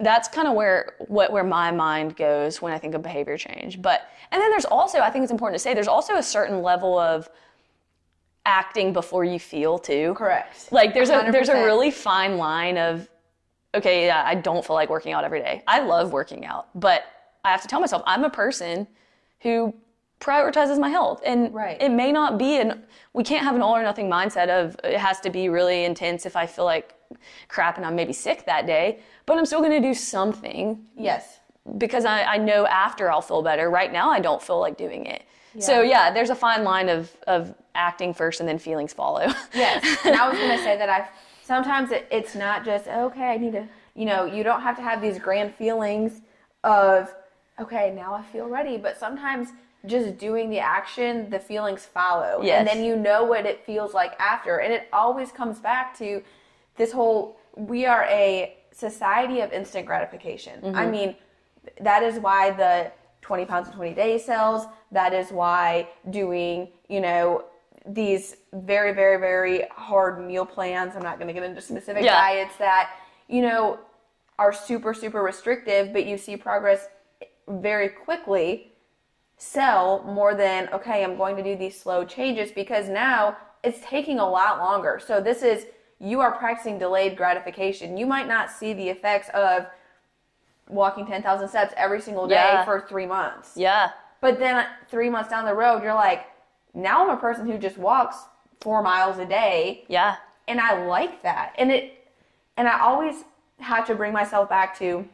that's 0.00 0.28
kind 0.28 0.46
of 0.46 0.54
where 0.54 0.94
what 1.08 1.32
where 1.32 1.44
my 1.44 1.70
mind 1.70 2.16
goes 2.16 2.60
when 2.60 2.72
I 2.72 2.78
think 2.78 2.94
of 2.94 3.02
behavior 3.02 3.36
change. 3.36 3.80
But 3.80 4.08
and 4.30 4.40
then 4.40 4.50
there's 4.50 4.64
also 4.64 5.00
I 5.00 5.10
think 5.10 5.22
it's 5.22 5.32
important 5.32 5.56
to 5.56 5.62
say 5.62 5.74
there's 5.74 5.88
also 5.88 6.16
a 6.16 6.22
certain 6.22 6.62
level 6.62 6.98
of 6.98 7.28
acting 8.44 8.92
before 8.92 9.24
you 9.24 9.38
feel 9.38 9.78
too. 9.78 10.14
Correct. 10.16 10.70
Like 10.72 10.94
there's 10.94 11.10
a 11.10 11.28
there's 11.30 11.48
a 11.48 11.64
really 11.64 11.90
fine 11.90 12.36
line 12.36 12.76
of 12.76 13.08
okay, 13.74 14.06
yeah, 14.06 14.22
I 14.26 14.34
don't 14.34 14.64
feel 14.64 14.74
like 14.74 14.90
working 14.90 15.12
out 15.12 15.24
every 15.24 15.40
day. 15.40 15.62
I 15.66 15.80
love 15.80 16.12
working 16.12 16.44
out, 16.44 16.68
but 16.74 17.04
I 17.44 17.50
have 17.50 17.62
to 17.62 17.68
tell 17.68 17.80
myself 17.80 18.02
I'm 18.06 18.24
a 18.24 18.30
person 18.30 18.86
who 19.40 19.74
prioritizes 20.32 20.78
my 20.78 20.88
health 20.88 21.20
and 21.26 21.52
Right. 21.52 21.76
it 21.82 21.88
may 21.90 22.12
not 22.12 22.38
be 22.38 22.56
an 22.60 22.84
we 23.12 23.24
can't 23.24 23.44
have 23.44 23.56
an 23.56 23.60
all 23.60 23.74
or 23.76 23.82
nothing 23.82 24.08
mindset 24.08 24.48
of 24.48 24.76
it 24.84 24.96
has 24.98 25.20
to 25.20 25.30
be 25.30 25.48
really 25.48 25.84
intense 25.84 26.24
if 26.24 26.36
I 26.36 26.46
feel 26.46 26.64
like 26.64 26.94
crap 27.48 27.76
and 27.76 27.84
I'm 27.84 27.94
maybe 27.94 28.14
sick 28.14 28.46
that 28.46 28.64
day, 28.66 29.00
but 29.26 29.36
I'm 29.36 29.44
still 29.44 29.58
going 29.60 29.82
to 29.82 29.86
do 29.86 29.92
something 29.92 30.86
Yes. 30.96 31.40
because 31.76 32.04
I, 32.06 32.22
I 32.22 32.38
know 32.38 32.66
after 32.66 33.10
I'll 33.10 33.20
feel 33.20 33.42
better. 33.42 33.68
Right 33.68 33.92
now, 33.92 34.10
I 34.10 34.20
don't 34.20 34.40
feel 34.40 34.58
like 34.60 34.78
doing 34.78 35.04
it. 35.06 35.24
So 35.58 35.82
yeah, 35.82 36.10
there's 36.10 36.30
a 36.30 36.34
fine 36.34 36.64
line 36.64 36.88
of 36.88 37.14
of 37.26 37.54
acting 37.74 38.14
first 38.14 38.40
and 38.40 38.48
then 38.48 38.58
feelings 38.58 38.92
follow. 38.94 39.26
Yes. 39.54 39.84
and 40.06 40.14
I 40.16 40.26
was 40.28 40.38
going 40.38 40.56
to 40.56 40.62
say 40.64 40.78
that 40.78 40.88
I 40.88 41.08
sometimes 41.42 41.90
it, 41.90 42.06
it's 42.10 42.34
not 42.34 42.64
just 42.64 42.86
okay. 42.88 43.26
I 43.34 43.36
need 43.36 43.52
to. 43.52 43.68
You 43.94 44.06
know, 44.06 44.24
you 44.24 44.42
don't 44.44 44.62
have 44.62 44.76
to 44.76 44.82
have 44.82 45.02
these 45.02 45.18
grand 45.18 45.54
feelings 45.56 46.22
of 46.64 47.14
okay, 47.60 47.92
now 47.94 48.14
I 48.14 48.22
feel 48.32 48.48
ready. 48.48 48.78
But 48.78 48.96
sometimes 48.98 49.48
just 49.86 50.18
doing 50.18 50.50
the 50.50 50.58
action, 50.58 51.28
the 51.30 51.38
feelings 51.38 51.84
follow. 51.84 52.40
Yes. 52.42 52.58
And 52.60 52.68
then 52.68 52.84
you 52.84 52.96
know 52.96 53.24
what 53.24 53.46
it 53.46 53.64
feels 53.64 53.94
like 53.94 54.18
after. 54.20 54.58
And 54.58 54.72
it 54.72 54.88
always 54.92 55.32
comes 55.32 55.58
back 55.58 55.96
to 55.98 56.22
this 56.76 56.92
whole 56.92 57.38
we 57.56 57.84
are 57.84 58.04
a 58.04 58.56
society 58.72 59.40
of 59.40 59.52
instant 59.52 59.86
gratification. 59.86 60.60
Mm-hmm. 60.62 60.76
I 60.76 60.86
mean, 60.86 61.16
that 61.80 62.02
is 62.02 62.18
why 62.18 62.50
the 62.50 62.90
20 63.20 63.44
pounds 63.44 63.68
in 63.68 63.74
20 63.74 63.94
days 63.94 64.24
sells. 64.24 64.66
That 64.90 65.12
is 65.12 65.30
why 65.30 65.88
doing, 66.10 66.68
you 66.88 67.00
know, 67.00 67.44
these 67.86 68.36
very, 68.52 68.92
very, 68.92 69.18
very 69.18 69.66
hard 69.70 70.24
meal 70.24 70.46
plans, 70.46 70.94
I'm 70.96 71.02
not 71.02 71.18
going 71.18 71.28
to 71.28 71.34
get 71.34 71.42
into 71.42 71.60
specific 71.60 72.04
Yeah. 72.04 72.14
diets 72.14 72.56
that, 72.56 72.90
you 73.28 73.42
know, 73.42 73.78
are 74.38 74.52
super, 74.52 74.94
super 74.94 75.22
restrictive, 75.22 75.92
but 75.92 76.06
you 76.06 76.16
see 76.16 76.36
progress 76.36 76.88
very 77.48 77.88
quickly 77.88 78.71
sell 79.42 80.04
more 80.04 80.36
than 80.36 80.68
okay 80.72 81.02
i'm 81.02 81.16
going 81.16 81.34
to 81.34 81.42
do 81.42 81.56
these 81.56 81.78
slow 81.78 82.04
changes 82.04 82.52
because 82.52 82.88
now 82.88 83.36
it's 83.64 83.80
taking 83.84 84.20
a 84.20 84.28
lot 84.28 84.58
longer 84.58 85.00
so 85.04 85.20
this 85.20 85.42
is 85.42 85.66
you 85.98 86.20
are 86.20 86.30
practicing 86.30 86.78
delayed 86.78 87.16
gratification 87.16 87.96
you 87.96 88.06
might 88.06 88.28
not 88.28 88.48
see 88.48 88.72
the 88.72 88.88
effects 88.88 89.28
of 89.34 89.66
walking 90.68 91.04
10,000 91.04 91.48
steps 91.48 91.74
every 91.76 92.00
single 92.00 92.28
day 92.28 92.34
Yeah. 92.36 92.64
for 92.64 92.80
3 92.88 93.04
months 93.04 93.56
Yeah. 93.56 93.90
but 94.20 94.38
then 94.38 94.64
3 94.88 95.10
months 95.10 95.28
down 95.28 95.44
the 95.44 95.54
road 95.54 95.82
you're 95.82 95.92
like 95.92 96.26
now 96.72 97.02
I'm 97.02 97.10
a 97.10 97.20
person 97.20 97.44
who 97.44 97.58
just 97.58 97.78
walks 97.78 98.16
4 98.60 98.80
miles 98.80 99.18
a 99.18 99.26
day 99.26 99.84
Yeah. 99.88 100.16
and 100.46 100.60
I 100.60 100.84
like 100.86 101.20
that. 101.22 101.52
And 101.58 101.72
it 101.72 102.08
and 102.56 102.68
I 102.68 102.78
always 102.78 103.24
have 103.58 103.88
to 103.88 103.96
bring 103.96 104.12
myself 104.12 104.48
back 104.48 104.78
to 104.78 105.04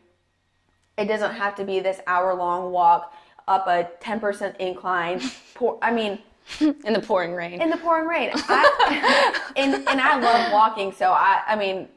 it 0.99 1.07
doesn't 1.07 1.35
have 1.35 1.55
to 1.55 1.65
be 1.65 1.81
this 1.81 2.01
hour 2.07 2.35
long 2.35 2.73
walk 2.73 3.15
up 3.49 3.67
a 3.67 3.89
10% 4.01 4.57
incline. 4.59 5.21
Pour, 5.55 5.79
I 5.83 5.91
mean, 5.93 6.19
In 6.61 6.93
the 6.93 7.01
pouring 7.01 7.35
rain. 7.35 7.61
in 7.61 7.69
the 7.71 7.77
pouring 7.77 8.07
rain. 8.07 8.31
I, 8.35 9.51
and 9.57 9.75
and 9.87 10.01
I 10.01 10.19
love 10.19 10.53
walking, 10.53 10.93
so 10.93 11.13
I 11.13 11.43
I 11.47 11.57
mean, 11.57 11.89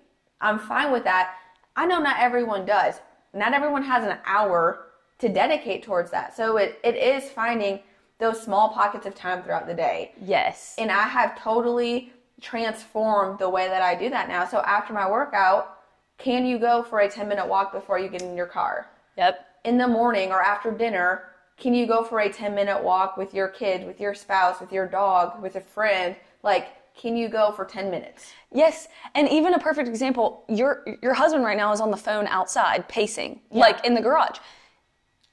I'm 0.42 0.60
fine 0.60 0.92
with 0.92 1.06
that. 1.06 1.36
I 1.76 1.86
know 1.86 2.00
not 2.02 2.18
everyone 2.20 2.66
does. 2.66 2.96
Not 3.34 3.54
everyone 3.54 3.84
has 3.84 4.04
an 4.04 4.18
hour 4.26 4.88
to 5.20 5.30
dedicate 5.30 5.84
towards 5.84 6.12
that. 6.12 6.36
So 6.36 6.58
it, 6.58 6.80
it 6.84 6.96
is 6.96 7.30
finding 7.30 7.80
those 8.20 8.42
small 8.42 8.70
pockets 8.70 9.06
of 9.06 9.16
time 9.16 9.42
throughout 9.42 9.68
the 9.68 9.74
day 9.74 10.14
yes. 10.22 10.76
and 10.78 10.92
I 10.92 11.04
have 11.04 11.40
totally 11.40 12.12
transformed 12.40 13.40
the 13.40 13.50
way 13.50 13.68
that 13.68 13.82
I 13.82 13.96
do 13.96 14.10
that 14.10 14.28
now. 14.28 14.46
So 14.46 14.60
after 14.60 14.94
my 14.94 15.10
workout, 15.10 15.80
can 16.18 16.46
you 16.46 16.60
go 16.60 16.84
for 16.84 17.00
a 17.00 17.10
10 17.10 17.28
minute 17.28 17.48
walk 17.48 17.72
before 17.72 17.98
you 17.98 18.10
get 18.10 18.22
in 18.22 18.36
your 18.36 18.46
car? 18.46 18.88
Yep. 19.18 19.46
In 19.66 19.78
the 19.78 19.88
morning 19.88 20.32
or 20.32 20.42
after 20.42 20.72
dinner, 20.72 21.31
can 21.62 21.76
you 21.76 21.86
go 21.86 22.04
for 22.04 22.20
a 22.20 22.30
10 22.30 22.56
minute 22.56 22.84
walk 22.84 23.18
with 23.18 23.34
your 23.34 23.48
kid, 23.48 23.86
with 23.86 24.02
your 24.02 24.16
spouse, 24.16 24.60
with 24.60 24.74
your 24.74 24.88
dog, 24.88 25.42
with 25.42 25.56
a 25.56 25.62
friend? 25.62 26.16
Like, 26.44 26.70
can 26.96 27.16
you 27.16 27.30
go 27.30 27.52
for 27.52 27.64
10 27.64 27.90
minutes? 27.90 28.34
Yes, 28.52 28.88
and 29.16 29.30
even 29.30 29.54
a 29.54 29.60
perfect 29.60 29.88
example, 29.88 30.44
your 30.50 30.84
your 31.02 31.14
husband 31.14 31.44
right 31.46 31.56
now 31.56 31.72
is 31.72 31.80
on 31.80 31.92
the 31.92 31.98
phone 31.98 32.28
outside 32.28 32.90
pacing, 32.90 33.42
like 33.52 33.86
in 33.86 33.94
the 33.94 34.02
garage. 34.02 34.40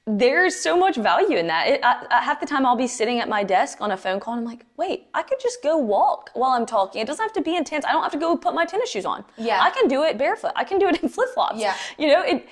There's 0.07 0.55
so 0.55 0.77
much 0.77 0.95
value 0.95 1.37
in 1.37 1.47
that. 1.47 1.67
It, 1.67 1.81
I, 1.83 2.05
I, 2.09 2.21
half 2.23 2.39
the 2.39 2.47
time 2.47 2.65
I'll 2.65 2.75
be 2.75 2.87
sitting 2.87 3.19
at 3.19 3.29
my 3.29 3.43
desk 3.43 3.79
on 3.79 3.91
a 3.91 3.97
phone 3.97 4.19
call 4.19 4.33
and 4.33 4.41
I'm 4.41 4.45
like, 4.47 4.65
wait, 4.75 5.07
I 5.13 5.21
could 5.21 5.39
just 5.39 5.61
go 5.61 5.77
walk 5.77 6.31
while 6.33 6.51
I'm 6.51 6.65
talking. 6.65 6.99
It 6.99 7.05
doesn't 7.05 7.21
have 7.21 7.33
to 7.33 7.41
be 7.41 7.55
intense. 7.55 7.85
I 7.85 7.91
don't 7.91 8.01
have 8.01 8.13
to 8.13 8.17
go 8.17 8.35
put 8.35 8.55
my 8.55 8.65
tennis 8.65 8.89
shoes 8.89 9.05
on. 9.05 9.23
Yeah. 9.37 9.61
I 9.61 9.69
can 9.69 9.87
do 9.87 10.01
it 10.03 10.17
barefoot. 10.17 10.53
I 10.55 10.63
can 10.63 10.79
do 10.79 10.87
it 10.87 11.03
in 11.03 11.09
flip 11.15 11.29
flops. 11.35 11.59
Yeah. 11.59 11.75
You 11.99 12.07
know, 12.07 12.21
it. 12.23 12.47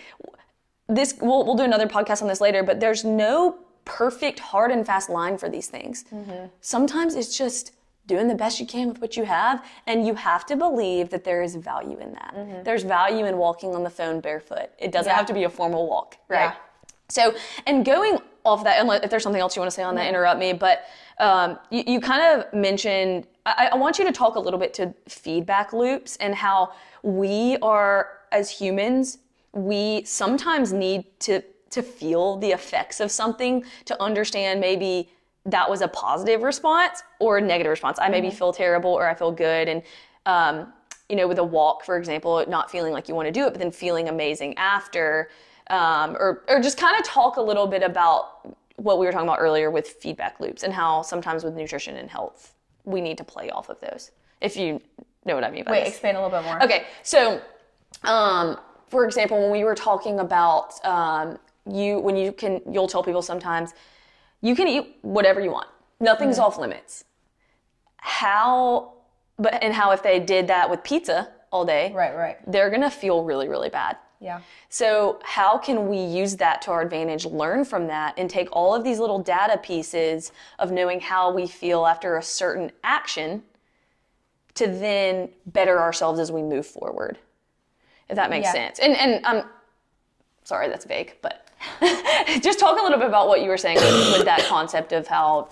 This 0.90 1.16
we'll 1.20 1.46
we'll 1.46 1.56
do 1.56 1.64
another 1.64 1.88
podcast 1.88 2.22
on 2.22 2.28
this 2.28 2.42
later, 2.42 2.62
but 2.62 2.80
there's 2.80 3.04
no 3.04 3.58
perfect 3.88 4.39
hard 4.39 4.70
and 4.72 4.86
fast 4.86 5.10
line 5.10 5.38
for 5.38 5.50
these 5.50 5.67
things. 5.67 6.06
Mm-hmm. 6.13 6.48
Sometimes 6.62 7.15
it's 7.15 7.38
just 7.38 7.72
doing 8.06 8.27
the 8.27 8.36
best 8.36 8.60
you 8.60 8.65
can 8.65 8.88
with 8.89 9.01
what 9.01 9.17
you 9.17 9.24
have, 9.24 9.65
and 9.86 10.06
you 10.06 10.13
have 10.15 10.46
to 10.46 10.56
believe 10.56 11.10
that 11.10 11.24
there 11.24 11.41
is 11.41 11.56
value 11.56 11.98
in 12.00 12.13
that. 12.13 12.34
Mm-hmm. 12.36 12.63
There's 12.63 12.84
value 12.84 13.25
in 13.25 13.38
walking 13.38 13.75
on 13.75 13.84
the 13.84 13.89
phone 13.89 14.20
barefoot. 14.20 14.70
It 14.77 14.91
doesn't 14.91 15.10
Yeah. 15.10 15.15
have 15.15 15.25
to 15.25 15.34
be 15.34 15.44
a 15.44 15.50
formal 15.50 15.88
walk, 15.88 16.17
right? 16.27 16.51
Yeah. 16.51 16.56
So, 17.10 17.34
and 17.65 17.86
going 17.86 18.20
off 18.46 18.63
that, 18.63 18.79
unless 18.79 19.03
if 19.03 19.10
there's 19.10 19.24
something 19.24 19.41
else 19.41 19.56
you 19.56 19.62
want 19.62 19.72
to 19.72 19.75
say 19.75 19.84
on 19.84 19.96
that, 19.96 20.01
mm-hmm. 20.01 20.10
interrupt 20.10 20.39
me. 20.39 20.53
But 20.53 20.86
um, 21.20 21.60
you, 21.70 21.84
you 21.88 22.00
kind 22.00 22.22
of 22.22 22.53
mentioned, 22.53 23.27
I, 23.46 23.70
I 23.74 23.75
want 23.77 24.00
you 24.00 24.06
to 24.06 24.12
talk 24.12 24.36
a 24.36 24.39
little 24.39 24.60
bit 24.60 24.74
to 24.75 24.94
feedback 25.08 25.74
loops 25.74 26.15
and 26.17 26.36
how 26.36 26.74
we 27.03 27.58
are, 27.62 28.20
as 28.32 28.50
humans, 28.50 29.20
we 29.53 30.03
sometimes 30.06 30.72
need 30.72 31.06
to 31.22 31.41
to 31.72 31.82
feel 31.82 32.38
the 32.38 32.52
effects 32.52 33.00
of 33.00 33.12
something 33.12 33.64
to 33.86 34.02
understand 34.02 34.60
maybe 34.60 35.10
that 35.46 35.70
was 35.70 35.82
a 35.82 35.88
positive 35.88 36.44
response 36.44 37.04
or 37.20 37.38
a 37.38 37.42
negative 37.42 37.72
response. 37.72 37.98
I 38.02 38.10
maybe 38.10 38.30
feel 38.30 38.52
terrible 38.52 38.92
or 38.92 39.08
I 39.08 39.14
feel 39.14 39.32
good, 39.32 39.68
and 39.68 39.82
um, 40.26 40.74
you 41.10 41.16
know, 41.16 41.28
with 41.28 41.40
a 41.40 41.44
walk, 41.44 41.86
for 41.86 41.98
example, 41.98 42.44
not 42.48 42.70
feeling 42.70 42.92
like 42.92 43.08
you 43.08 43.16
want 43.16 43.28
to 43.28 43.32
do 43.32 43.48
it, 43.48 43.52
but 43.52 43.60
then 43.60 43.72
feeling 43.72 44.10
amazing 44.10 44.58
after, 44.58 45.30
um, 45.70 46.18
or 46.20 46.44
or 46.50 46.60
just 46.60 46.78
kind 46.78 47.00
of 47.00 47.06
talk 47.06 47.38
a 47.38 47.42
little 47.42 47.68
bit 47.68 47.82
about 47.82 48.56
what 48.76 49.00
we 49.00 49.06
were 49.06 49.12
talking 49.12 49.28
about 49.28 49.40
earlier 49.40 49.72
with 49.72 49.88
feedback 49.88 50.40
loops 50.40 50.64
and 50.64 50.74
how 50.74 51.02
sometimes 51.02 51.44
with 51.44 51.56
nutrition 51.56 51.96
and 51.98 52.10
health 52.10 52.54
we 52.84 53.02
need 53.02 53.18
to 53.18 53.24
play 53.24 53.50
off 53.50 53.70
of 53.70 53.80
those. 53.82 54.12
If 54.42 54.56
you 54.56 54.82
know 55.26 55.36
what 55.36 55.44
I 55.44 55.50
mean 55.50 55.64
by 55.64 55.72
Wait, 55.72 55.80
this. 55.86 55.90
expand 55.90 56.18
a 56.18 56.22
little 56.24 56.40
bit 56.40 56.46
more. 56.46 56.64
Okay, 56.64 56.86
so 57.04 57.42
um, 58.04 58.58
for 58.88 59.06
example, 59.06 59.42
when 59.42 59.52
we 59.52 59.64
were 59.64 59.76
talking 59.76 60.20
about 60.20 60.84
um, 60.86 61.38
you, 61.70 62.00
when 62.00 62.16
you 62.16 62.32
can, 62.32 62.62
you'll 62.70 62.88
tell 62.88 63.04
people 63.04 63.22
sometimes 63.22 63.74
you 64.42 64.56
can 64.56 64.68
eat 64.68 64.98
whatever 65.02 65.40
you 65.42 65.52
want. 65.52 65.68
Nothing's 66.00 66.38
off 66.40 66.58
limits. 66.58 67.06
How, 67.98 68.94
but 69.38 69.62
and 69.64 69.74
how 69.74 69.92
if 69.92 70.04
they 70.04 70.20
did 70.20 70.48
that 70.48 70.70
with 70.70 70.84
pizza 70.84 71.30
all 71.52 71.66
day, 71.66 71.92
Right, 71.94 72.16
right. 72.16 72.38
they're 72.52 72.70
gonna 72.70 72.92
feel 72.92 73.24
really, 73.24 73.48
really 73.48 73.70
bad. 73.70 73.98
Yeah. 74.20 74.42
So, 74.70 75.20
how 75.24 75.58
can 75.60 75.88
we 75.90 75.98
use 76.00 76.38
that 76.38 76.62
to 76.64 76.72
our 76.72 76.82
advantage, 76.82 77.26
learn 77.26 77.66
from 77.66 77.88
that, 77.88 78.16
and 78.18 78.30
take 78.30 78.50
all 78.52 78.74
of 78.74 78.84
these 78.84 78.98
little 79.00 79.20
data 79.20 79.58
pieces 79.60 80.32
of 80.58 80.72
knowing 80.72 81.00
how 81.00 81.32
we 81.32 81.46
feel 81.48 81.86
after 81.86 82.18
a 82.18 82.24
certain 82.24 82.72
action 82.84 83.44
to 84.56 84.66
then 84.68 85.30
better 85.46 85.80
ourselves 85.80 86.20
as 86.20 86.32
we 86.32 86.42
move 86.42 86.66
forward? 86.66 87.20
If 88.10 88.16
that 88.16 88.30
makes 88.32 88.46
Yeah. 88.46 88.54
sense. 88.54 88.80
And, 88.80 88.96
and 88.96 89.24
I'm 89.26 89.44
sorry, 90.44 90.68
that's 90.68 90.86
vague, 90.86 91.16
but 91.22 91.47
just 92.42 92.60
talk 92.60 92.80
a 92.80 92.82
little 92.82 92.98
bit 92.98 93.08
about 93.08 93.28
what 93.28 93.42
you 93.42 93.50
were 93.50 93.58
saying 93.58 93.78
with, 93.78 94.18
with 94.18 94.26
that 94.26 94.42
concept 94.48 94.92
of 94.92 95.08
how 95.08 95.50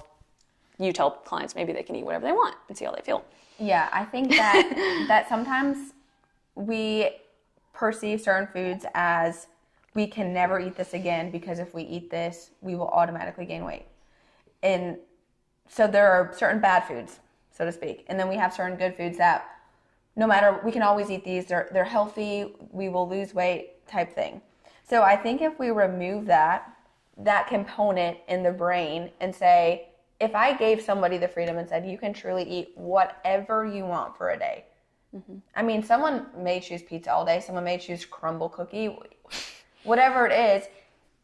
you 0.77 0.91
tell 0.91 1.11
clients 1.11 1.55
maybe 1.55 1.71
they 1.71 1.83
can 1.83 1.95
eat 1.95 2.03
whatever 2.03 2.25
they 2.25 2.31
want 2.31 2.55
and 2.67 2.77
see 2.77 2.85
how 2.85 2.91
they 2.91 3.01
feel. 3.01 3.23
Yeah, 3.59 3.89
I 3.93 4.03
think 4.03 4.29
that 4.31 5.05
that 5.07 5.29
sometimes 5.29 5.93
we 6.55 7.09
perceive 7.73 8.21
certain 8.21 8.47
foods 8.47 8.85
as 8.93 9.47
we 9.93 10.07
can 10.07 10.33
never 10.33 10.59
eat 10.59 10.75
this 10.75 10.93
again 10.93 11.31
because 11.31 11.59
if 11.59 11.73
we 11.73 11.83
eat 11.83 12.09
this, 12.09 12.51
we 12.61 12.75
will 12.75 12.89
automatically 12.89 13.45
gain 13.45 13.63
weight. 13.63 13.85
And 14.61 14.97
so 15.69 15.87
there 15.87 16.11
are 16.11 16.33
certain 16.35 16.59
bad 16.59 16.81
foods, 16.81 17.19
so 17.51 17.65
to 17.65 17.71
speak, 17.71 18.05
and 18.07 18.19
then 18.19 18.27
we 18.27 18.35
have 18.35 18.53
certain 18.53 18.77
good 18.77 18.95
foods 18.95 19.17
that 19.17 19.49
no 20.15 20.27
matter 20.27 20.59
we 20.63 20.71
can 20.71 20.81
always 20.81 21.09
eat 21.09 21.23
these. 21.23 21.45
They're 21.45 21.69
they're 21.71 21.83
healthy. 21.83 22.53
We 22.71 22.89
will 22.89 23.07
lose 23.07 23.33
weight 23.33 23.87
type 23.87 24.13
thing. 24.13 24.41
So 24.87 25.01
I 25.01 25.15
think 25.15 25.41
if 25.41 25.57
we 25.59 25.71
remove 25.71 26.25
that 26.27 26.75
that 27.17 27.47
component 27.47 28.17
in 28.27 28.43
the 28.43 28.51
brain 28.51 29.09
and 29.21 29.33
say, 29.33 29.89
if 30.19 30.35
I 30.35 30.53
gave 30.53 30.81
somebody 30.81 31.17
the 31.17 31.27
freedom 31.27 31.57
and 31.57 31.67
said, 31.67 31.85
you 31.85 31.97
can 31.97 32.13
truly 32.13 32.43
eat 32.43 32.71
whatever 32.75 33.65
you 33.65 33.85
want 33.85 34.17
for 34.17 34.31
a 34.31 34.39
day. 34.39 34.65
Mm-hmm. 35.15 35.37
I 35.55 35.61
mean, 35.61 35.83
someone 35.83 36.27
may 36.37 36.59
choose 36.59 36.81
pizza 36.81 37.13
all 37.13 37.25
day. 37.25 37.39
Someone 37.39 37.63
may 37.63 37.77
choose 37.77 38.05
Crumbl 38.05 38.51
cookie, 38.51 38.97
whatever 39.83 40.27
it 40.27 40.33
is. 40.33 40.67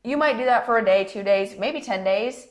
You 0.03 0.17
might 0.17 0.37
do 0.37 0.45
that 0.45 0.65
for 0.65 0.77
a 0.77 0.85
day, 0.85 1.03
two 1.03 1.23
days, 1.23 1.57
maybe 1.57 1.81
10 1.81 2.03
days. 2.03 2.47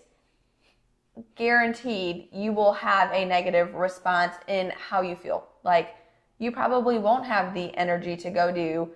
Guaranteed, 1.35 2.29
you 2.33 2.53
will 2.53 2.73
have 2.73 3.11
a 3.13 3.25
negative 3.25 3.75
response 3.75 4.35
in 4.49 4.73
how 4.79 5.03
you 5.03 5.17
feel. 5.17 5.47
Like, 5.65 5.95
you 6.39 6.53
probably 6.53 6.99
won't 6.99 7.27
have 7.27 7.53
the 7.53 7.75
energy 7.77 8.17
to 8.19 8.31
go 8.31 8.53
do 8.53 8.91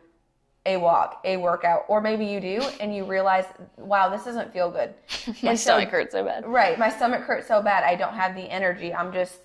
a 0.67 0.77
walk, 0.79 1.21
a 1.25 1.37
workout, 1.37 1.85
or 1.89 2.01
maybe 2.01 2.25
you 2.25 2.41
do 2.41 2.63
and 2.81 2.95
you 2.95 3.05
realize, 3.05 3.45
wow, 3.77 4.09
this 4.09 4.25
doesn't 4.25 4.53
feel 4.53 4.71
good. 4.71 4.95
My 5.43 5.51
And 5.51 5.59
so- 5.61 5.73
stomach 5.73 5.91
hurts 5.91 6.13
so 6.13 6.25
bad. 6.25 6.47
Right. 6.47 6.79
My 6.79 6.89
stomach 6.89 7.23
hurts 7.23 7.47
so 7.49 7.61
bad. 7.63 7.85
I 7.85 7.95
don't 7.95 8.15
have 8.15 8.35
the 8.35 8.43
energy. 8.51 8.95
I'm 8.95 9.13
just 9.13 9.39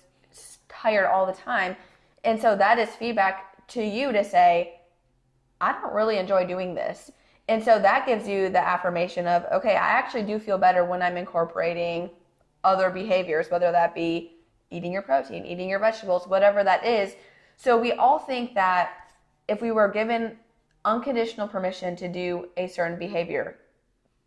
tired 0.68 1.06
all 1.06 1.26
the 1.26 1.32
time. 1.34 1.76
And 2.24 2.40
so 2.40 2.56
that 2.56 2.78
is 2.78 2.88
feedback 2.90 3.66
to 3.68 3.82
you 3.84 4.12
to 4.12 4.24
say, 4.24 4.80
I 5.60 5.72
don't 5.72 5.92
really 5.92 6.16
enjoy 6.18 6.46
doing 6.46 6.74
this. 6.74 7.10
And 7.48 7.62
so 7.62 7.78
that 7.80 8.06
gives 8.06 8.26
you 8.28 8.48
the 8.48 8.60
affirmation 8.66 9.26
of, 9.26 9.44
okay, 9.52 9.72
I 9.74 9.88
actually 9.90 10.22
do 10.22 10.38
feel 10.38 10.56
better 10.56 10.84
when 10.84 11.02
I'm 11.02 11.16
incorporating 11.16 12.08
other 12.64 12.90
behaviors, 12.90 13.50
whether 13.50 13.70
that 13.72 13.94
be 13.94 14.36
eating 14.70 14.92
your 14.92 15.02
protein, 15.02 15.44
eating 15.44 15.68
your 15.68 15.80
vegetables, 15.80 16.26
whatever 16.28 16.62
that 16.64 16.84
is. 16.86 17.14
So 17.56 17.76
we 17.78 17.92
all 17.92 18.18
think 18.18 18.54
that 18.54 18.92
if 19.48 19.60
we 19.60 19.72
were 19.72 19.88
given 19.88 20.36
unconditional 20.84 21.48
permission 21.48 21.96
to 21.96 22.08
do 22.08 22.48
a 22.56 22.66
certain 22.66 22.98
behavior, 22.98 23.58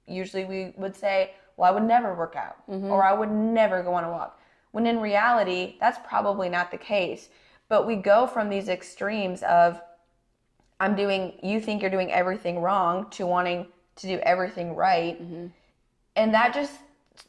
usually 0.07 0.45
we 0.45 0.73
would 0.77 0.95
say, 0.95 1.33
well, 1.57 1.71
I 1.71 1.73
would 1.73 1.83
never 1.83 2.13
work 2.13 2.35
out 2.35 2.57
mm-hmm. 2.69 2.87
or 2.87 3.03
I 3.03 3.13
would 3.13 3.31
never 3.31 3.83
go 3.83 3.93
on 3.93 4.03
a 4.03 4.09
walk. 4.09 4.39
When 4.71 4.87
in 4.87 4.99
reality, 4.99 5.75
that's 5.79 5.99
probably 6.07 6.49
not 6.49 6.71
the 6.71 6.77
case. 6.77 7.29
But 7.69 7.87
we 7.87 7.95
go 7.95 8.27
from 8.27 8.49
these 8.49 8.69
extremes 8.69 9.43
of 9.43 9.81
I'm 10.79 10.95
doing, 10.95 11.33
you 11.41 11.61
think 11.61 11.81
you're 11.81 11.91
doing 11.91 12.11
everything 12.11 12.59
wrong 12.59 13.09
to 13.11 13.25
wanting 13.25 13.67
to 13.95 14.07
do 14.07 14.19
everything 14.19 14.75
right. 14.75 15.21
Mm-hmm. 15.21 15.47
And 16.15 16.33
that 16.33 16.53
just, 16.53 16.73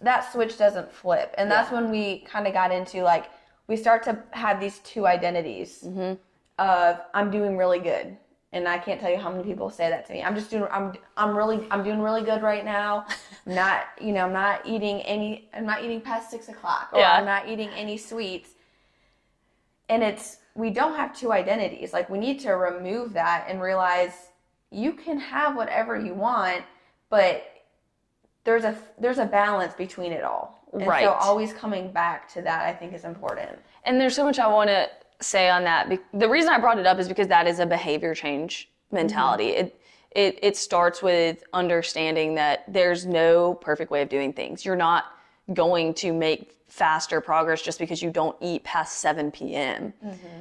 that 0.02 0.33
switch 0.33 0.59
doesn't 0.59 0.93
flip. 0.93 1.35
And 1.38 1.50
that's 1.50 1.71
when 1.71 1.90
we 1.90 2.21
kind 2.21 2.47
of 2.47 2.52
got 2.52 2.73
into 2.73 3.02
like, 3.02 3.26
we 3.66 3.76
start 3.76 4.02
to 4.04 4.19
have 4.33 4.61
these 4.61 4.81
two 4.81 5.07
identities 5.07 5.85
mm-hmm. 5.87 6.14
of 6.59 7.00
I'm 7.14 7.31
doing 7.31 7.57
really 7.57 7.78
good. 7.78 8.16
And 8.55 8.69
I 8.69 8.79
can't 8.79 9.01
tell 9.01 9.11
you 9.11 9.19
how 9.19 9.31
many 9.31 9.43
people 9.43 9.69
say 9.69 9.91
that 9.91 10.07
to 10.07 10.13
me. 10.13 10.23
I'm 10.23 10.35
just 10.37 10.49
doing, 10.49 10.67
I'm, 10.71 10.93
I'm 11.17 11.37
really, 11.37 11.67
I'm 11.73 11.83
doing 11.83 12.01
really 12.01 12.23
good 12.23 12.41
right 12.41 12.65
now. 12.65 13.05
I'm 13.47 13.55
not, 13.63 13.81
you 14.01 14.13
know, 14.13 14.25
I'm 14.27 14.33
not 14.33 14.65
eating 14.65 15.01
any, 15.03 15.49
I'm 15.53 15.67
not 15.67 15.83
eating 15.85 16.01
past 16.01 16.31
six 16.31 16.49
o'clock 16.49 16.91
or 16.93 17.01
Yeah. 17.01 17.13
I'm 17.15 17.27
not 17.27 17.49
eating 17.49 17.69
any 17.71 17.99
sweets 17.99 18.51
and 19.89 20.03
it's 20.03 20.39
we 20.55 20.71
don't 20.71 20.95
have 20.97 21.15
two 21.15 21.33
identities 21.33 21.93
like 21.93 22.09
we 22.09 22.19
need 22.19 22.41
to 22.41 22.53
remove 22.53 23.13
that 23.13 23.45
and 23.49 23.61
realize 23.61 24.29
you 24.71 24.93
can 24.93 25.19
have 25.19 25.57
whatever 25.57 25.99
you 25.99 26.15
want 26.15 26.63
but 27.11 27.45
there's 28.45 28.65
a 28.65 28.77
there's 28.99 29.19
a 29.19 29.27
balance 29.27 29.75
between 29.75 30.13
it 30.13 30.25
all 30.25 30.67
and 30.73 30.87
Right. 30.87 31.05
so 31.05 31.13
always 31.13 31.53
coming 31.53 31.93
back 31.93 32.29
to 32.33 32.43
that 32.43 32.65
i 32.65 32.73
think 32.73 32.95
is 32.95 33.05
important 33.05 33.51
And 33.85 34.01
there's 34.01 34.17
so 34.17 34.25
much 34.25 34.39
I 34.39 34.47
want 34.47 34.71
to 34.71 34.89
say 35.21 35.49
on 35.49 35.64
that. 35.64 35.99
The 36.12 36.28
reason 36.28 36.50
I 36.50 36.59
brought 36.59 36.78
it 36.78 36.87
up 36.87 36.99
is 36.99 37.09
because 37.09 37.28
that 37.28 37.47
is 37.47 37.59
a 37.59 37.66
behavior 37.66 38.14
change 38.14 38.71
mentality. 38.90 39.52
Mm-hmm. 39.52 39.66
It 39.66 39.80
it 40.14 40.38
it 40.42 40.56
starts 40.56 41.02
with 41.02 41.42
understanding 41.52 42.35
that 42.37 42.64
there's 42.73 43.04
no 43.06 43.54
perfect 43.54 43.90
way 43.90 44.02
of 44.02 44.09
doing 44.09 44.33
things. 44.33 44.64
You're 44.64 44.76
not 44.76 45.04
going 45.52 45.94
to 45.94 46.12
make 46.12 46.56
faster 46.68 47.21
progress 47.21 47.62
just 47.62 47.78
because 47.78 48.02
you 48.02 48.11
don't 48.11 48.37
eat 48.40 48.64
past 48.64 48.99
7 48.99 49.30
p.m. 49.30 49.92
And- 50.02 50.12
mm-hmm. 50.12 50.40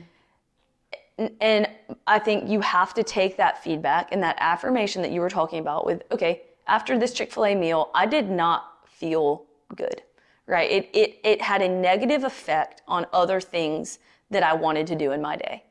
And 1.41 1.69
I 2.07 2.17
think 2.17 2.49
you 2.49 2.59
have 2.61 2.95
to 2.95 3.03
take 3.03 3.37
that 3.37 3.63
feedback 3.63 4.11
and 4.11 4.23
that 4.23 4.35
affirmation 4.39 5.03
that 5.03 5.11
you 5.11 5.21
were 5.21 5.29
talking 5.29 5.59
about 5.59 5.85
with, 5.85 6.01
okay, 6.11 6.41
after 6.65 6.97
this 6.97 7.13
Chick 7.13 7.31
fil 7.31 7.45
A 7.45 7.55
meal, 7.55 7.91
I 7.93 8.07
did 8.07 8.31
not 8.31 8.87
feel 8.87 9.43
good, 9.75 10.01
right? 10.47 10.69
It, 10.71 10.89
it, 10.91 11.19
it 11.23 11.41
had 11.41 11.61
a 11.61 11.69
negative 11.69 12.23
effect 12.23 12.81
on 12.87 13.05
other 13.13 13.39
things 13.39 13.99
that 14.33 14.43
I 14.43 14.53
wanted 14.53 14.87
to 14.87 14.95
do 14.95 15.11
in 15.11 15.21
my 15.21 15.35
day. 15.35 15.63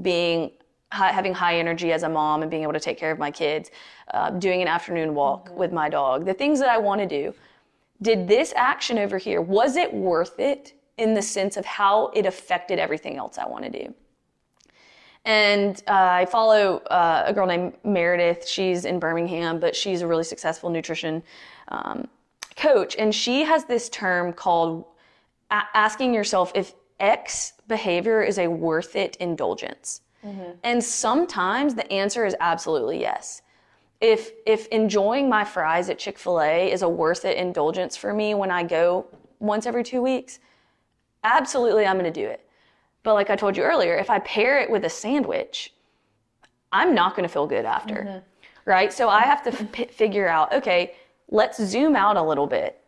Being, 0.00 0.52
high, 0.92 1.12
having 1.12 1.34
high 1.34 1.58
energy 1.58 1.92
as 1.92 2.02
a 2.02 2.08
mom 2.08 2.42
and 2.42 2.50
being 2.50 2.62
able 2.62 2.72
to 2.72 2.80
take 2.80 2.98
care 2.98 3.10
of 3.10 3.18
my 3.18 3.30
kids, 3.30 3.70
uh, 4.14 4.30
doing 4.30 4.62
an 4.62 4.68
afternoon 4.68 5.14
walk 5.14 5.50
with 5.56 5.72
my 5.72 5.88
dog, 5.88 6.24
the 6.24 6.34
things 6.34 6.60
that 6.60 6.68
I 6.68 6.78
want 6.78 7.00
to 7.00 7.06
do. 7.06 7.34
Did 8.02 8.28
this 8.28 8.52
action 8.56 8.98
over 8.98 9.18
here, 9.18 9.42
was 9.42 9.76
it 9.76 9.92
worth 9.92 10.38
it 10.40 10.74
in 10.96 11.14
the 11.14 11.22
sense 11.22 11.56
of 11.56 11.66
how 11.66 12.08
it 12.08 12.24
affected 12.24 12.78
everything 12.78 13.16
else 13.16 13.36
I 13.36 13.46
want 13.46 13.64
to 13.64 13.70
do? 13.70 13.94
And 15.24 15.82
uh, 15.86 15.92
I 15.92 16.24
follow 16.24 16.78
uh, 16.78 17.24
a 17.26 17.32
girl 17.32 17.46
named 17.46 17.74
Meredith. 17.84 18.48
She's 18.48 18.86
in 18.86 18.98
Birmingham, 18.98 19.60
but 19.60 19.76
she's 19.76 20.00
a 20.00 20.06
really 20.06 20.24
successful 20.24 20.70
nutrition 20.70 21.22
um, 21.68 22.08
coach. 22.56 22.96
And 22.96 23.14
she 23.14 23.44
has 23.44 23.64
this 23.64 23.90
term 23.90 24.32
called 24.32 24.86
a- 25.50 25.68
asking 25.74 26.14
yourself 26.14 26.52
if 26.54 26.74
X 27.00 27.54
behavior 27.70 28.22
is 28.22 28.38
a 28.38 28.46
worth 28.46 28.94
it 28.94 29.16
indulgence. 29.16 30.02
Mm-hmm. 30.22 30.50
And 30.64 30.84
sometimes 30.84 31.74
the 31.74 31.90
answer 31.90 32.26
is 32.26 32.36
absolutely 32.40 33.00
yes. 33.00 33.40
If 34.02 34.32
if 34.44 34.66
enjoying 34.68 35.28
my 35.30 35.44
fries 35.44 35.88
at 35.88 35.98
Chick-fil-A 35.98 36.70
is 36.70 36.82
a 36.82 36.88
worth 36.88 37.24
it 37.24 37.38
indulgence 37.38 37.96
for 37.96 38.12
me 38.12 38.34
when 38.34 38.50
I 38.50 38.62
go 38.62 39.06
once 39.38 39.64
every 39.64 39.82
2 39.82 40.02
weeks, 40.02 40.40
absolutely 41.24 41.86
I'm 41.86 41.98
going 41.98 42.12
to 42.12 42.20
do 42.22 42.26
it. 42.26 42.46
But 43.02 43.14
like 43.14 43.30
I 43.30 43.36
told 43.36 43.56
you 43.56 43.62
earlier, 43.62 43.96
if 43.96 44.10
I 44.10 44.18
pair 44.18 44.58
it 44.60 44.70
with 44.70 44.84
a 44.84 44.90
sandwich, 44.90 45.72
I'm 46.70 46.94
not 46.94 47.16
going 47.16 47.26
to 47.26 47.32
feel 47.32 47.46
good 47.46 47.64
after. 47.64 47.94
Mm-hmm. 47.94 48.18
Right? 48.66 48.92
So 48.92 49.08
I 49.08 49.22
have 49.22 49.42
to 49.44 49.50
f- 49.50 49.90
figure 49.90 50.28
out, 50.28 50.52
okay, 50.52 50.94
let's 51.28 51.62
zoom 51.62 51.96
out 51.96 52.16
a 52.16 52.22
little 52.22 52.46
bit. 52.46 52.80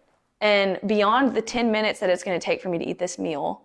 And 0.43 0.79
beyond 0.87 1.35
the 1.35 1.43
10 1.43 1.71
minutes 1.71 2.01
that 2.01 2.11
it's 2.11 2.23
going 2.23 2.39
to 2.39 2.45
take 2.45 2.61
for 2.61 2.69
me 2.69 2.79
to 2.79 2.85
eat 2.85 2.99
this 2.99 3.19
meal, 3.19 3.63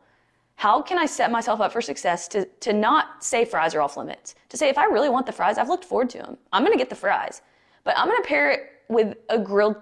how 0.58 0.82
can 0.82 0.98
I 0.98 1.06
set 1.06 1.32
myself 1.32 1.62
up 1.62 1.72
for 1.72 1.82
success 1.82 2.28
to, 2.30 2.46
to 2.46 2.74
not 2.74 3.24
say 3.24 3.46
fries 3.46 3.76
are 3.76 3.82
off 3.82 3.96
limits? 3.96 4.34
To 4.50 4.58
say, 4.58 4.70
if 4.70 4.78
I 4.78 4.86
really 4.86 5.08
want 5.08 5.28
the 5.28 5.32
fries, 5.32 5.60
I've 5.60 5.70
looked 5.70 5.86
forward 5.86 6.10
to 6.12 6.18
them. 6.18 6.36
I'm 6.52 6.64
going 6.64 6.74
to 6.74 6.80
get 6.80 6.90
the 6.90 6.96
fries. 6.96 7.44
But 7.84 7.96
I'm 7.96 8.08
going 8.08 8.22
to 8.22 8.28
pair 8.28 8.50
it 8.50 8.72
with 8.90 9.16
a 9.30 9.38
grilled 9.38 9.78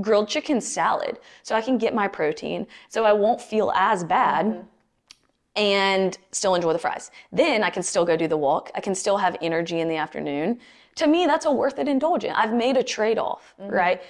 grilled 0.00 0.26
chicken 0.26 0.60
salad 0.60 1.20
so 1.44 1.54
I 1.54 1.60
can 1.60 1.78
get 1.78 1.94
my 1.94 2.08
protein 2.08 2.66
so 2.88 3.04
I 3.04 3.12
won't 3.12 3.40
feel 3.40 3.70
as 3.76 4.02
bad 4.02 4.66
and 5.54 6.18
still 6.32 6.56
enjoy 6.56 6.72
the 6.72 6.80
fries. 6.80 7.12
Then 7.30 7.62
I 7.62 7.70
can 7.70 7.82
still 7.82 8.04
go 8.04 8.16
do 8.16 8.26
the 8.26 8.36
walk. 8.36 8.72
I 8.74 8.80
can 8.80 8.94
still 8.94 9.18
have 9.18 9.36
energy 9.40 9.78
in 9.78 9.88
the 9.88 9.96
afternoon. 9.96 10.58
To 10.96 11.06
me, 11.06 11.26
that's 11.26 11.44
a 11.44 11.52
worth 11.52 11.78
it 11.78 11.86
indulgent. 11.86 12.36
I've 12.36 12.52
made 12.52 12.76
a 12.76 12.82
trade 12.82 13.18
off, 13.18 13.54
right? 13.58 14.02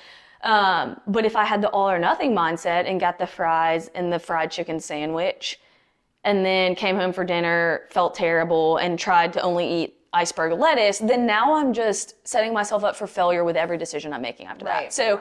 Um, 0.43 1.01
but 1.07 1.27
if 1.27 1.37
I 1.37 1.45
had 1.45 1.61
the 1.61 1.69
all 1.69 1.91
or 1.91 1.99
nothing 1.99 2.35
mindset 2.35 2.89
and 2.89 3.01
got 3.01 3.19
the 3.19 3.27
fries 3.27 3.91
and 3.95 4.13
the 4.13 4.19
fried 4.19 4.51
chicken 4.51 4.79
sandwich, 4.81 5.59
and 6.25 6.45
then 6.45 6.75
came 6.75 6.97
home 6.97 7.13
for 7.13 7.25
dinner, 7.25 7.83
felt 7.91 8.15
terrible, 8.15 8.79
and 8.79 8.99
tried 8.99 9.33
to 9.35 9.43
only 9.43 9.71
eat 9.83 9.95
iceberg 10.13 10.53
lettuce, 10.59 10.99
then 10.99 11.27
now 11.27 11.55
I'm 11.55 11.73
just 11.73 12.15
setting 12.27 12.53
myself 12.53 12.85
up 12.85 12.97
for 12.97 13.07
failure 13.07 13.45
with 13.45 13.57
every 13.57 13.77
decision 13.77 14.13
I'm 14.13 14.23
making 14.23 14.47
after 14.47 14.65
Right. 14.65 14.85
that. 14.85 14.93
So 14.95 15.21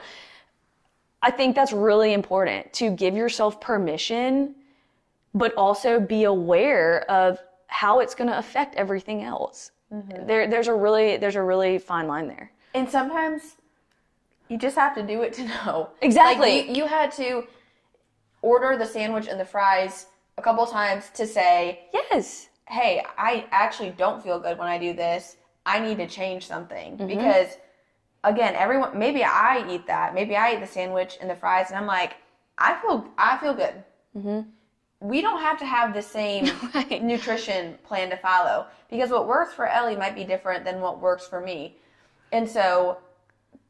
I 1.22 1.32
think 1.32 1.56
that's 1.56 1.72
really 1.74 2.14
important 2.14 2.72
to 2.74 2.92
give 2.92 3.16
yourself 3.16 3.60
permission, 3.60 4.56
but 5.34 5.54
also 5.56 6.00
be 6.00 6.26
aware 6.26 7.10
of 7.10 7.40
how 7.68 8.00
it's 8.02 8.14
going 8.14 8.30
to 8.30 8.38
affect 8.38 8.76
everything 8.76 9.24
else. 9.24 9.72
Mm-hmm. 9.92 10.28
There, 10.28 10.48
there's 10.48 10.68
a 10.68 10.74
really, 10.76 11.18
there's 11.18 11.36
a 11.36 11.42
really 11.44 11.80
fine 11.80 12.08
line 12.08 12.28
there. 12.28 12.52
and 12.76 12.88
sometimes 12.90 13.58
you 14.50 14.58
just 14.58 14.76
have 14.76 14.94
to 14.96 15.02
do 15.04 15.24
it 15.24 15.34
to 15.34 15.44
know 15.46 15.90
Exactly. 16.02 16.58
like 16.60 16.68
you, 16.70 16.76
you 16.84 16.88
had 16.88 17.12
to 17.14 17.48
order 18.44 18.78
the 18.78 18.86
sandwich 18.86 19.28
and 19.28 19.40
the 19.40 19.46
fries 19.46 20.06
a 20.38 20.42
couple 20.42 20.66
times 20.66 21.10
to 21.16 21.26
say 21.28 21.88
Yes. 21.94 22.50
hey, 22.68 23.04
I 23.18 23.46
actually 23.52 23.92
don't 23.92 24.24
feel 24.24 24.40
good 24.40 24.58
when 24.58 24.68
I 24.68 24.78
do 24.78 24.94
this. 24.94 25.38
I 25.66 25.80
need 25.80 25.98
to 25.98 26.08
change 26.08 26.46
something 26.48 26.98
Mm-hmm. 26.98 27.08
because 27.08 27.58
again, 28.24 28.56
everyone 28.56 28.98
maybe 28.98 29.24
I 29.24 29.66
eat 29.70 29.86
that. 29.88 30.14
Maybe 30.14 30.36
I 30.36 30.54
eat 30.56 30.60
the 30.62 30.68
sandwich 30.68 31.18
and 31.22 31.30
the 31.30 31.36
fries 31.36 31.70
and 31.70 31.78
I'm 31.78 31.86
like, 31.88 32.14
I 32.58 32.80
feel 32.82 33.08
I 33.18 33.38
feel 33.38 33.54
good. 33.54 33.84
We 35.00 35.22
don't 35.22 35.42
have 35.42 35.60
to 35.60 35.66
have 35.66 35.94
the 35.94 36.02
same. 36.02 36.46
Right. 36.74 37.04
nutrition 37.04 37.78
plan 37.84 38.10
to 38.10 38.18
follow 38.18 38.66
because 38.90 39.10
what 39.12 39.28
works 39.28 39.54
for 39.54 39.68
Ellie 39.68 39.96
might 39.96 40.16
be 40.16 40.24
different 40.24 40.64
than 40.66 40.82
what 40.82 41.00
works 41.02 41.28
for 41.28 41.40
me. 41.42 41.78
And 42.32 42.50
so 42.50 42.98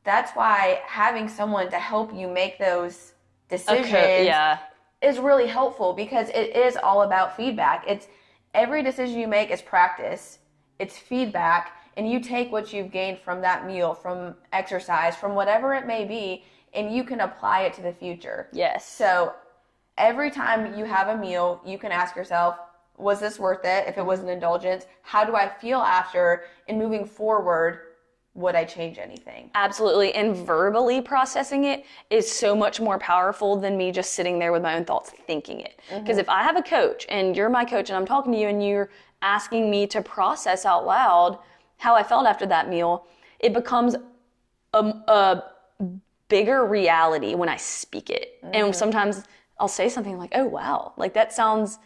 that's 0.03 0.31
why 0.33 0.81
having 0.85 1.27
someone 1.27 1.69
to 1.71 1.79
help 1.79 2.13
you 2.13 2.27
make 2.27 2.59
those 2.59 3.13
decisions 3.49 3.87
okay, 3.87 4.25
yeah. 4.25 4.59
Is 5.03 5.19
really 5.19 5.47
helpful 5.47 5.93
because 5.93 6.29
it 6.29 6.55
is 6.55 6.77
all 6.77 7.03
about 7.03 7.35
feedback. 7.35 7.83
It's 7.87 8.07
every 8.53 8.81
decision 8.81 9.19
you 9.19 9.27
make 9.27 9.51
is 9.51 9.61
practice. 9.61 10.39
It's 10.79 10.97
feedback 10.97 11.73
and 11.97 12.09
you 12.09 12.19
take 12.19 12.51
what 12.51 12.73
you've 12.73 12.91
gained 12.91 13.19
from 13.19 13.41
that 13.41 13.67
meal, 13.67 13.93
from 13.93 14.35
exercise, 14.51 15.15
from 15.15 15.35
whatever 15.35 15.75
it 15.75 15.85
may 15.85 16.05
be, 16.05 16.43
and 16.73 16.93
you 16.93 17.03
can 17.03 17.19
apply 17.19 17.61
it 17.61 17.73
to 17.73 17.81
the 17.81 17.91
future. 17.91 18.47
Yes. 18.51 18.87
So 18.87 19.33
every 19.97 20.31
time 20.31 20.77
you 20.77 20.85
have 20.85 21.09
a 21.09 21.17
meal, 21.17 21.61
you 21.65 21.77
can 21.77 21.91
ask 21.91 22.15
yourself, 22.15 22.57
was 22.97 23.19
this 23.19 23.39
worth 23.39 23.65
it? 23.65 23.87
If 23.87 23.97
it 23.97 24.05
was 24.05 24.21
an 24.21 24.29
indulgence, 24.29 24.85
how 25.01 25.23
do 25.23 25.35
I 25.35 25.47
feel 25.47 25.79
after? 25.79 26.43
And 26.67 26.77
moving 26.77 27.05
forward, 27.05 27.79
would 28.35 28.55
I 28.55 28.63
change 28.63 28.97
anything? 28.97 29.51
Absolutely. 29.53 30.13
And 30.13 30.35
verbally 30.35 31.01
processing 31.01 31.65
it 31.65 31.85
is 32.09 32.29
so 32.29 32.55
much 32.55 32.81
more 32.81 32.97
powerful 32.97 33.55
than 33.55 33.77
me 33.77 33.91
just 33.91 34.13
sitting 34.13 34.39
there 34.39 34.51
with 34.51 34.63
my 34.63 34.75
own 34.75 34.85
thoughts 34.85 35.11
thinking 35.27 35.61
it. 35.61 35.79
Mm-hmm. 35.89 36.03
Because 36.03 36.17
if 36.17 36.27
I 36.29 36.41
have 36.43 36.57
a 36.57 36.63
coach 36.63 37.05
and 37.09 37.35
you're 37.35 37.49
my 37.49 37.63
coach 37.63 37.89
and 37.89 37.97
I'm 37.97 38.05
talking 38.05 38.31
to 38.31 38.39
you 38.39 38.47
and 38.47 38.65
you're 38.65 38.89
asking 39.21 39.69
me 39.69 39.85
to 39.87 40.01
process 40.01 40.65
out 40.65 40.85
loud 40.85 41.37
how 41.77 41.95
I 41.95 42.01
felt 42.03 42.25
after 42.25 42.45
that 42.47 42.69
meal, 42.69 43.05
it 43.39 43.53
becomes 43.53 43.95
a, 44.73 44.79
a 44.79 45.43
bigger 46.27 46.65
reality 46.65 47.35
when 47.35 47.49
I 47.49 47.57
speak 47.57 48.09
it. 48.09 48.39
And 48.41 48.53
mm-hmm. 48.53 48.73
sometimes 48.73 49.23
I'll 49.59 49.67
say 49.67 49.89
something 49.89 50.17
like, 50.17 50.31
oh, 50.33 50.45
wow, 50.45 50.93
like 50.97 51.13
that 51.13 51.31
sounds 51.33 51.77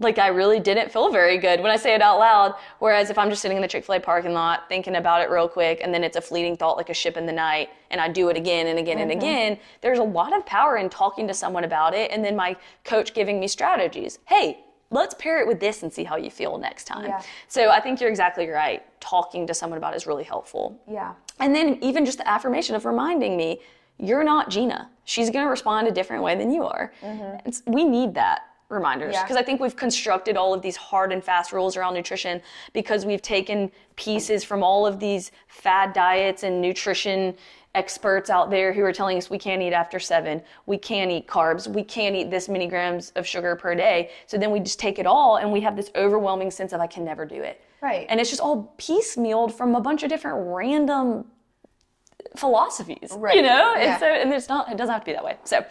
like 0.00 0.18
I 0.18 0.28
really 0.28 0.60
didn't 0.60 0.92
feel 0.92 1.10
very 1.10 1.38
good 1.38 1.60
when 1.60 1.70
I 1.70 1.76
say 1.76 1.94
it 1.94 2.02
out 2.02 2.18
loud. 2.18 2.54
Whereas 2.78 3.10
if 3.10 3.18
I'm 3.18 3.30
just 3.30 3.42
sitting 3.42 3.56
in 3.56 3.62
the 3.62 3.68
Chick 3.68 3.84
fil 3.84 3.96
A 3.96 4.00
parking 4.00 4.32
lot 4.32 4.68
thinking 4.68 4.96
about 4.96 5.22
it 5.22 5.30
real 5.30 5.48
quick 5.48 5.80
and 5.82 5.92
then 5.92 6.04
it's 6.04 6.16
a 6.16 6.20
fleeting 6.20 6.56
thought 6.56 6.76
like 6.76 6.90
a 6.90 6.94
ship 6.94 7.16
in 7.16 7.26
the 7.26 7.32
night 7.32 7.70
and 7.90 8.00
I 8.00 8.08
do 8.08 8.28
it 8.28 8.36
again 8.36 8.66
and 8.66 8.78
again 8.78 8.98
and 8.98 9.10
mm-hmm. 9.10 9.20
again, 9.20 9.58
there's 9.80 9.98
a 9.98 10.04
lot 10.04 10.36
of 10.36 10.44
power 10.46 10.76
in 10.76 10.88
talking 10.88 11.26
to 11.28 11.34
someone 11.34 11.64
about 11.64 11.94
it 11.94 12.10
and 12.10 12.24
then 12.24 12.36
my 12.36 12.56
coach 12.84 13.14
giving 13.14 13.40
me 13.40 13.48
strategies. 13.48 14.18
Hey, 14.26 14.64
let's 14.90 15.14
pair 15.14 15.40
it 15.40 15.46
with 15.46 15.60
this 15.60 15.82
and 15.82 15.92
see 15.92 16.04
how 16.04 16.16
you 16.16 16.30
feel 16.30 16.58
next 16.58 16.84
time. 16.84 17.06
Yeah. 17.06 17.22
So 17.48 17.70
I 17.70 17.80
think 17.80 18.00
you're 18.00 18.10
exactly 18.10 18.48
right. 18.48 18.84
Talking 19.00 19.46
to 19.46 19.54
someone 19.54 19.78
about 19.78 19.94
it 19.94 19.96
is 19.96 20.06
really 20.06 20.24
helpful. 20.24 20.80
Yeah. 20.90 21.14
And 21.40 21.54
then 21.54 21.78
even 21.82 22.04
just 22.04 22.18
the 22.18 22.28
affirmation 22.28 22.76
of 22.76 22.84
reminding 22.84 23.36
me, 23.36 23.60
you're 23.98 24.24
not 24.24 24.50
Gina. 24.50 24.90
She's 25.04 25.30
going 25.30 25.44
to 25.44 25.50
respond 25.50 25.88
a 25.88 25.90
different 25.90 26.22
way 26.22 26.34
than 26.36 26.52
you 26.52 26.64
are. 26.64 26.92
Mm-hmm. 27.02 27.48
It's, 27.48 27.62
we 27.66 27.82
need 27.82 28.14
that 28.14 28.42
reminders 28.68 29.14
Yeah. 29.14 29.22
because 29.22 29.36
I 29.36 29.42
think 29.42 29.60
we've 29.60 29.76
constructed 29.76 30.36
all 30.36 30.52
of 30.52 30.62
these 30.62 30.76
hard 30.76 31.12
and 31.12 31.22
fast 31.22 31.52
rules 31.52 31.76
around 31.76 31.94
nutrition 31.94 32.42
because 32.72 33.06
we've 33.06 33.22
taken 33.22 33.70
pieces 33.96 34.42
from 34.44 34.62
all 34.62 34.86
of 34.86 34.98
these 34.98 35.30
fad 35.46 35.92
diets 35.92 36.42
and 36.42 36.60
nutrition 36.60 37.36
experts 37.76 38.30
out 38.30 38.50
there 38.50 38.72
who 38.72 38.82
are 38.82 38.92
telling 38.92 39.18
us 39.18 39.28
we 39.30 39.38
can't 39.38 39.60
eat 39.62 39.72
after 39.72 40.00
seven, 40.00 40.42
we 40.64 40.78
can't 40.78 41.10
eat 41.10 41.26
carbs, 41.28 41.68
we 41.68 41.84
can't 41.84 42.16
eat 42.16 42.30
this 42.30 42.48
many 42.48 42.66
grams 42.66 43.10
of 43.10 43.26
sugar 43.26 43.54
per 43.54 43.74
day. 43.74 44.10
So 44.26 44.38
then 44.38 44.50
we 44.50 44.60
just 44.60 44.80
take 44.80 44.98
it 44.98 45.06
all 45.06 45.36
and 45.36 45.52
we 45.52 45.60
have 45.60 45.76
this 45.76 45.90
overwhelming 45.94 46.50
sense 46.50 46.72
of 46.72 46.80
I 46.80 46.86
can 46.86 47.04
never 47.04 47.24
do 47.26 47.42
it. 47.42 47.60
Right. 47.82 48.06
And 48.08 48.18
it's 48.18 48.30
just 48.30 48.40
all 48.40 48.74
piecemealed 48.78 49.52
from 49.52 49.74
a 49.74 49.80
bunch 49.80 50.02
of 50.02 50.08
different 50.08 50.38
random 50.48 51.26
philosophies. 52.36 53.12
right. 53.16 53.36
You 53.36 53.42
know? 53.42 53.74
Yeah. 53.76 53.92
And 53.92 54.00
so 54.00 54.06
and 54.06 54.32
it's 54.32 54.48
not 54.48 54.70
it 54.72 54.76
doesn't 54.76 54.92
have 54.92 55.02
to 55.02 55.06
be 55.06 55.12
that 55.12 55.24
way. 55.24 55.36
So 55.44 55.64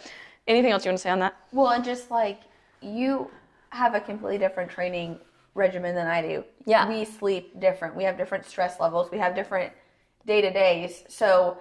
anything 0.46 0.70
else 0.72 0.84
you 0.84 0.90
want 0.90 0.98
to 0.98 1.02
say 1.02 1.10
on 1.10 1.18
that? 1.18 1.36
Well, 1.52 1.68
and 1.72 1.84
just 1.84 2.10
like 2.10 2.40
you 2.80 3.30
have 3.70 3.94
a 3.94 4.00
completely 4.00 4.38
different 4.38 4.70
training 4.70 5.18
regimen 5.54 5.94
than 5.94 6.06
I 6.06 6.22
do. 6.22 6.44
Yeah. 6.64 6.88
We 6.88 7.04
sleep 7.04 7.58
different. 7.60 7.96
We 7.96 8.04
have 8.04 8.16
different 8.16 8.44
stress 8.44 8.78
levels. 8.78 9.10
We 9.10 9.18
have 9.18 9.34
different 9.34 9.72
day 10.26 10.40
to 10.40 10.52
days. 10.52 11.04
So, 11.08 11.58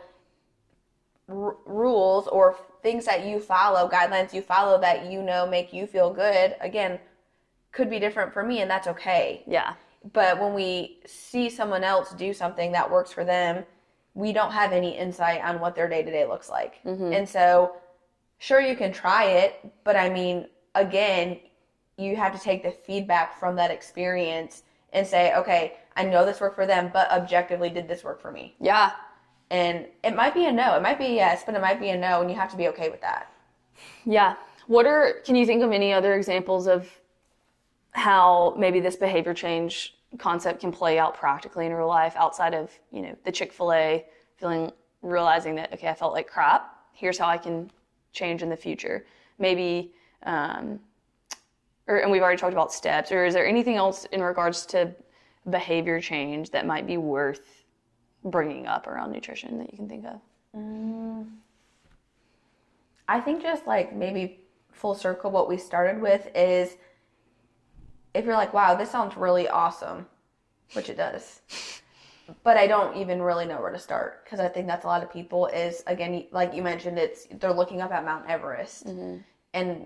r- 1.29 1.55
rules 1.65 2.27
or 2.27 2.57
things 2.81 3.05
that 3.05 3.25
you 3.25 3.39
follow, 3.39 3.89
guidelines 3.89 4.33
you 4.33 4.41
follow 4.41 4.79
that 4.81 5.11
you 5.11 5.21
know 5.21 5.47
make 5.47 5.73
you 5.73 5.87
feel 5.87 6.13
good, 6.13 6.55
again, 6.59 6.99
could 7.71 7.89
be 7.89 7.99
different 7.99 8.33
for 8.33 8.43
me, 8.43 8.61
and 8.61 8.69
that's 8.69 8.87
okay. 8.87 9.43
Yeah. 9.47 9.73
But 10.13 10.39
when 10.39 10.53
we 10.53 10.99
see 11.05 11.49
someone 11.49 11.83
else 11.83 12.11
do 12.11 12.33
something 12.33 12.71
that 12.73 12.89
works 12.89 13.11
for 13.11 13.25
them, 13.25 13.65
we 14.13 14.31
don't 14.31 14.51
have 14.51 14.71
any 14.71 14.97
insight 14.97 15.41
on 15.43 15.59
what 15.59 15.75
their 15.75 15.89
day 15.89 16.03
to 16.03 16.11
day 16.11 16.25
looks 16.25 16.49
like. 16.49 16.81
Mm-hmm. 16.85 17.11
And 17.11 17.27
so, 17.27 17.75
sure, 18.37 18.61
you 18.61 18.75
can 18.75 18.93
try 18.93 19.25
it, 19.25 19.59
but 19.83 19.95
I 19.95 20.09
mean, 20.09 20.47
again, 20.75 21.39
you 21.97 22.15
have 22.15 22.33
to 22.33 22.39
take 22.39 22.61
the 22.61 22.71
feedback 22.71 23.39
from 23.39 23.55
that 23.55 23.71
experience 23.71 24.63
and 24.93 25.05
say, 25.05 25.33
okay, 25.35 25.77
I 25.95 26.03
know 26.03 26.25
this 26.25 26.39
worked 26.39 26.55
for 26.55 26.65
them, 26.65 26.89
but 26.93 27.09
objectively, 27.11 27.69
did 27.69 27.87
this 27.87 28.03
work 28.03 28.21
for 28.21 28.31
me? 28.31 28.55
Yeah. 28.59 28.91
And 29.49 29.87
it 30.03 30.15
might 30.15 30.33
be 30.33 30.45
a 30.45 30.51
no, 30.51 30.75
it 30.75 30.81
might 30.81 30.97
be 30.97 31.05
a 31.05 31.13
yes, 31.13 31.43
but 31.45 31.55
it 31.55 31.61
might 31.61 31.79
be 31.79 31.89
a 31.89 31.97
no, 31.97 32.21
and 32.21 32.29
you 32.29 32.35
have 32.35 32.51
to 32.51 32.57
be 32.57 32.67
okay 32.69 32.89
with 32.89 33.01
that. 33.01 33.31
Yeah. 34.05 34.35
What 34.67 34.85
are, 34.85 35.21
can 35.25 35.35
you 35.35 35.45
think 35.45 35.63
of 35.63 35.71
any 35.71 35.93
other 35.93 36.15
examples 36.15 36.67
of 36.67 36.89
how 37.91 38.55
maybe 38.57 38.79
this 38.79 38.95
behavior 38.95 39.33
change 39.33 39.95
concept 40.17 40.61
can 40.61 40.71
play 40.71 40.97
out 40.97 41.13
practically 41.13 41.65
in 41.65 41.73
real 41.73 41.87
life 41.87 42.15
outside 42.15 42.53
of, 42.53 42.71
you 42.91 43.01
know, 43.01 43.15
the 43.23 43.31
Chick 43.31 43.53
fil 43.53 43.73
A 43.73 44.05
feeling, 44.37 44.71
realizing 45.01 45.55
that, 45.55 45.71
okay, 45.73 45.87
I 45.87 45.93
felt 45.93 46.13
like 46.13 46.27
crap. 46.27 46.73
Here's 46.93 47.17
how 47.17 47.27
I 47.27 47.37
can 47.37 47.69
change 48.11 48.41
in 48.41 48.49
the 48.49 48.57
future. 48.57 49.05
Maybe, 49.37 49.93
um, 50.25 50.79
or, 51.87 51.97
and 51.97 52.11
we've 52.11 52.21
already 52.21 52.39
talked 52.39 52.53
about 52.53 52.73
steps, 52.73 53.11
or 53.11 53.25
is 53.25 53.33
there 53.33 53.45
anything 53.45 53.75
else 53.75 54.05
in 54.05 54.21
regards 54.21 54.65
to 54.67 54.93
behavior 55.49 55.99
change 56.01 56.49
that 56.49 56.65
might 56.65 56.87
be 56.87 56.97
worth 56.97 57.63
bringing 58.23 58.65
up 58.65 58.87
around 58.87 59.11
nutrition 59.11 59.59
that 59.59 59.71
you 59.71 59.77
can 59.77 59.87
think 59.87 60.05
of? 60.05 60.19
I 63.07 63.19
think 63.21 63.43
just 63.43 63.67
like 63.67 63.95
maybe 63.95 64.39
full 64.71 64.95
circle, 64.95 65.29
what 65.29 65.47
we 65.47 65.57
started 65.57 66.01
with 66.01 66.27
is 66.35 66.77
if 68.15 68.25
you're 68.25 68.35
like, 68.35 68.53
wow, 68.53 68.73
this 68.75 68.89
sounds 68.89 69.15
really 69.15 69.47
awesome, 69.47 70.07
which 70.73 70.89
it 70.89 70.97
does, 70.97 71.41
but 72.43 72.57
I 72.57 72.65
don't 72.65 72.97
even 72.97 73.21
really 73.21 73.45
know 73.45 73.61
where 73.61 73.71
to 73.71 73.77
start 73.77 74.23
because 74.23 74.39
I 74.39 74.47
think 74.47 74.65
that's 74.65 74.85
a 74.85 74.87
lot 74.87 75.03
of 75.03 75.11
people 75.11 75.45
is 75.47 75.83
again, 75.85 76.25
like 76.31 76.53
you 76.55 76.63
mentioned, 76.63 76.97
it's 76.97 77.27
they're 77.39 77.53
looking 77.53 77.81
up 77.81 77.91
at 77.91 78.03
Mount 78.03 78.27
Everest, 78.27 78.87
and 79.53 79.85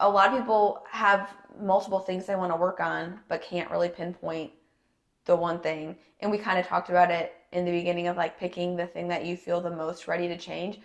a 0.00 0.08
lot 0.08 0.32
of 0.32 0.38
people 0.38 0.84
have 0.90 1.30
multiple 1.60 2.00
things 2.00 2.26
they 2.26 2.36
want 2.36 2.52
to 2.52 2.56
work 2.56 2.80
on 2.80 3.18
but 3.28 3.42
can't 3.42 3.70
really 3.70 3.88
pinpoint 3.88 4.52
the 5.24 5.34
one 5.34 5.58
thing. 5.58 5.96
And 6.20 6.30
we 6.30 6.38
kind 6.38 6.58
of 6.58 6.66
talked 6.66 6.90
about 6.90 7.10
it 7.10 7.34
in 7.52 7.64
the 7.64 7.70
beginning 7.70 8.08
of 8.08 8.16
like 8.16 8.38
picking 8.38 8.76
the 8.76 8.86
thing 8.86 9.08
that 9.08 9.24
you 9.24 9.36
feel 9.36 9.60
the 9.60 9.70
most 9.70 10.06
ready 10.06 10.28
to 10.28 10.36
change 10.36 10.80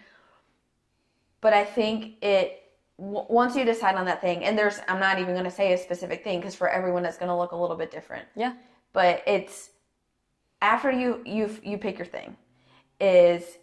but 1.42 1.54
I 1.54 1.66
think 1.66 2.14
it 2.22 2.72
w- 2.98 3.26
once 3.28 3.56
you 3.56 3.66
decide 3.66 3.96
on 3.96 4.06
that 4.06 4.22
thing, 4.22 4.44
and 4.46 4.58
there's 4.58 4.80
I'm 4.88 5.00
not 5.00 5.20
even 5.20 5.34
going 5.34 5.46
to 5.46 5.52
say 5.52 5.74
a 5.74 5.78
specific 5.78 6.24
thing 6.24 6.40
because 6.40 6.56
for 6.56 6.70
everyone 6.70 7.04
it's 7.04 7.18
going 7.18 7.30
to 7.30 7.36
look 7.36 7.52
a 7.52 7.56
little 7.56 7.76
bit 7.76 7.92
different. 7.92 8.26
Yeah. 8.36 8.54
But 8.94 9.24
it's 9.26 9.72
after 10.62 10.92
you 10.92 11.22
you 11.26 11.50
you 11.64 11.78
pick 11.78 11.98
your 11.98 12.06
thing, 12.06 12.38
is 13.00 13.58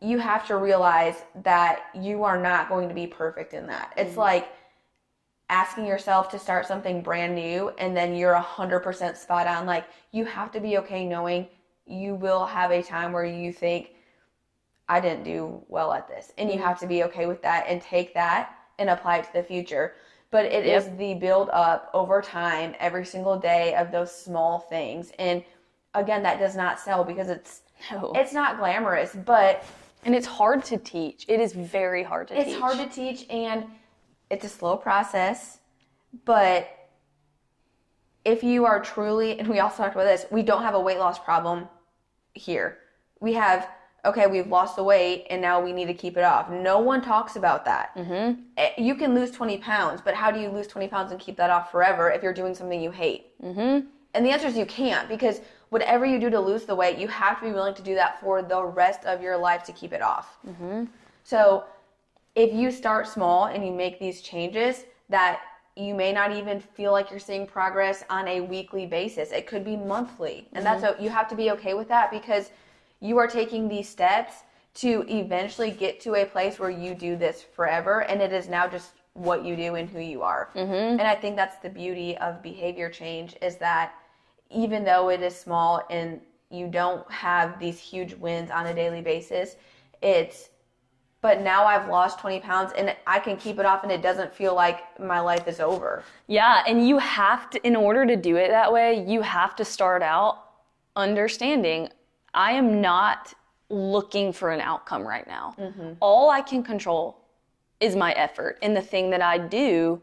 you 0.00 0.18
have 0.18 0.46
to 0.46 0.56
realize 0.56 1.24
that 1.42 1.90
you 1.94 2.22
are 2.24 2.40
not 2.40 2.68
going 2.70 2.88
to 2.88 2.94
be 2.94 3.06
perfect 3.06 3.52
in 3.52 3.66
that. 3.66 3.92
It's 3.96 4.10
mm-hmm. 4.10 4.20
like 4.20 4.48
asking 5.50 5.84
yourself 5.84 6.30
to 6.30 6.38
start 6.38 6.66
something 6.66 7.02
brand 7.02 7.34
new 7.34 7.70
and 7.78 7.94
then 7.96 8.14
you're 8.14 8.34
100% 8.34 9.16
spot 9.16 9.46
on 9.46 9.66
like 9.66 9.84
you 10.12 10.24
have 10.24 10.50
to 10.52 10.60
be 10.60 10.78
okay 10.78 11.04
knowing 11.04 11.46
you 11.86 12.14
will 12.14 12.46
have 12.46 12.70
a 12.70 12.82
time 12.82 13.12
where 13.12 13.24
you 13.24 13.52
think 13.52 13.90
I 14.88 14.98
didn't 14.98 15.22
do 15.22 15.62
well 15.68 15.92
at 15.92 16.08
this. 16.08 16.32
And 16.36 16.48
you 16.48 16.56
mm-hmm. 16.56 16.64
have 16.64 16.80
to 16.80 16.86
be 16.86 17.04
okay 17.04 17.26
with 17.26 17.40
that 17.42 17.66
and 17.68 17.80
take 17.80 18.12
that 18.14 18.56
and 18.80 18.90
apply 18.90 19.18
it 19.18 19.24
to 19.26 19.32
the 19.32 19.42
future. 19.42 19.94
But 20.32 20.46
it 20.46 20.66
is 20.66 20.86
Yep. 20.86 20.98
the 20.98 21.14
build 21.14 21.48
up 21.52 21.90
over 21.94 22.20
time, 22.20 22.74
every 22.80 23.04
single 23.04 23.38
day 23.38 23.74
of 23.74 23.92
those 23.92 24.12
small 24.12 24.58
things. 24.58 25.12
And 25.18 25.44
again, 25.94 26.24
that 26.24 26.40
does 26.40 26.56
not 26.56 26.80
sell 26.80 27.04
because 27.04 27.28
it's 27.28 27.62
No. 27.90 28.12
it's 28.14 28.32
not 28.32 28.58
glamorous, 28.58 29.14
but 29.14 29.64
And 30.04 30.14
it's 30.14 30.26
hard 30.26 30.64
to 30.64 30.78
teach. 30.78 31.26
It 31.28 31.40
is 31.40 31.52
very 31.52 32.02
hard 32.02 32.28
to 32.28 32.34
teach. 32.34 32.46
it's 32.48 32.58
hard 32.58 32.78
to 32.78 32.86
teach 32.86 33.26
and 33.30 33.66
it's 34.30 34.44
a 34.44 34.48
slow 34.48 34.76
process. 34.76 35.58
But 36.24 36.68
if 38.24 38.42
you 38.42 38.64
are 38.64 38.80
truly, 38.80 39.38
and 39.38 39.48
we 39.48 39.60
also 39.60 39.82
talked 39.82 39.94
about 39.94 40.04
this, 40.04 40.26
we 40.30 40.42
don't 40.42 40.62
have 40.62 40.74
a 40.74 40.80
weight 40.80 40.98
loss 40.98 41.18
problem 41.18 41.68
here. 42.34 42.78
We 43.20 43.32
have, 43.34 43.68
okay, 44.04 44.26
we've 44.26 44.46
lost 44.46 44.76
the 44.76 44.84
weight 44.84 45.26
and 45.30 45.42
now 45.42 45.60
we 45.60 45.72
need 45.72 45.86
to 45.86 45.94
keep 45.94 46.16
it 46.16 46.24
off. 46.24 46.50
No 46.50 46.78
one 46.78 47.02
talks 47.02 47.36
about 47.36 47.64
that. 47.64 47.94
Mm-hmm. 47.96 48.82
You 48.82 48.94
can 48.94 49.14
lose 49.14 49.30
20 49.30 49.58
pounds, 49.58 50.00
but 50.02 50.14
how 50.14 50.30
do 50.30 50.40
you 50.40 50.48
lose 50.48 50.66
20 50.66 50.88
pounds 50.88 51.12
and 51.12 51.20
keep 51.20 51.36
that 51.36 51.50
off 51.50 51.70
forever 51.70 52.10
if 52.10 52.22
you're 52.22 52.32
doing 52.32 52.54
something 52.54 52.80
you 52.80 52.90
hate? 52.90 53.38
Mm-hmm. 53.42 53.86
And 54.14 54.26
the 54.26 54.30
answer 54.30 54.48
is 54.48 54.56
you 54.56 54.66
can't 54.66 55.08
because 55.08 55.40
whatever 55.68 56.04
you 56.04 56.18
do 56.18 56.30
to 56.30 56.40
lose 56.40 56.64
the 56.64 56.74
weight, 56.74 56.98
you 56.98 57.08
have 57.08 57.38
to 57.40 57.46
be 57.46 57.52
willing 57.52 57.74
to 57.74 57.82
do 57.82 57.94
that 57.94 58.20
for 58.20 58.42
the 58.42 58.64
rest 58.64 59.04
of 59.04 59.22
your 59.22 59.36
life 59.36 59.62
to 59.64 59.72
keep 59.72 59.92
it 59.92 60.02
off. 60.02 60.38
So 61.22 61.64
if 62.40 62.54
you 62.54 62.70
start 62.70 63.06
small 63.06 63.46
and 63.46 63.64
you 63.66 63.70
make 63.70 63.98
these 63.98 64.22
changes 64.22 64.84
that 65.10 65.42
you 65.76 65.94
may 65.94 66.10
not 66.10 66.32
even 66.32 66.58
feel 66.58 66.90
like 66.90 67.10
you're 67.10 67.20
seeing 67.20 67.46
progress 67.46 68.02
on 68.08 68.26
a 68.28 68.40
weekly 68.40 68.86
basis. 68.86 69.30
It 69.30 69.46
could 69.46 69.64
be 69.64 69.76
monthly. 69.76 70.48
And 70.54 70.64
mm-hmm. 70.64 70.80
that's 70.80 70.98
a, 70.98 71.02
you 71.02 71.10
have 71.10 71.28
to 71.28 71.34
be 71.34 71.50
okay 71.52 71.74
with 71.74 71.88
that 71.88 72.10
because 72.10 72.50
you 73.00 73.18
are 73.18 73.26
taking 73.26 73.68
these 73.68 73.88
steps 73.88 74.44
to 74.74 75.04
eventually 75.08 75.70
get 75.70 76.00
to 76.00 76.14
a 76.14 76.24
place 76.24 76.58
where 76.58 76.70
you 76.70 76.94
do 76.94 77.16
this 77.16 77.42
forever 77.42 78.04
and 78.04 78.22
it 78.22 78.32
is 78.32 78.48
now 78.48 78.66
just 78.66 78.92
what 79.14 79.44
you 79.44 79.54
do 79.56 79.74
and 79.74 79.90
who 79.90 80.00
you 80.00 80.22
are. 80.22 80.50
Mm-hmm. 80.54 80.72
And 80.72 81.02
I 81.02 81.16
think 81.16 81.36
that's 81.36 81.56
the 81.58 81.68
beauty 81.68 82.16
of 82.18 82.42
behavior 82.42 82.88
change 82.88 83.36
is 83.42 83.56
that 83.56 83.94
even 84.50 84.84
though 84.84 85.10
it 85.10 85.20
is 85.20 85.36
small 85.36 85.82
and 85.90 86.20
you 86.50 86.68
don't 86.68 87.10
have 87.10 87.58
these 87.58 87.78
huge 87.78 88.14
wins 88.14 88.50
on 88.50 88.66
a 88.66 88.74
daily 88.74 89.02
basis, 89.02 89.56
it's 90.02 90.49
but 91.22 91.42
now 91.42 91.64
I've 91.64 91.88
lost 91.88 92.18
20 92.20 92.40
pounds 92.40 92.72
and 92.76 92.94
I 93.06 93.18
can 93.18 93.36
keep 93.36 93.58
it 93.58 93.66
off 93.66 93.82
and 93.82 93.92
it 93.92 94.02
doesn't 94.02 94.34
feel 94.34 94.54
like 94.54 94.98
my 94.98 95.20
life 95.20 95.46
is 95.46 95.60
over. 95.60 96.02
Yeah, 96.26 96.62
and 96.66 96.86
you 96.86 96.98
have 96.98 97.50
to, 97.50 97.66
in 97.66 97.76
order 97.76 98.06
to 98.06 98.16
do 98.16 98.36
it 98.36 98.48
that 98.48 98.72
way, 98.72 99.04
you 99.06 99.20
have 99.22 99.54
to 99.56 99.64
start 99.64 100.02
out 100.02 100.44
understanding 100.96 101.88
I 102.32 102.52
am 102.52 102.80
not 102.80 103.34
looking 103.68 104.32
for 104.32 104.50
an 104.50 104.60
outcome 104.60 105.06
right 105.06 105.26
now. 105.26 105.54
Mm-hmm. 105.58 105.92
All 106.00 106.30
I 106.30 106.40
can 106.40 106.62
control 106.62 107.18
is 107.80 107.96
my 107.96 108.12
effort 108.12 108.58
and 108.62 108.76
the 108.76 108.82
thing 108.82 109.10
that 109.10 109.22
I 109.22 109.38
do 109.38 110.00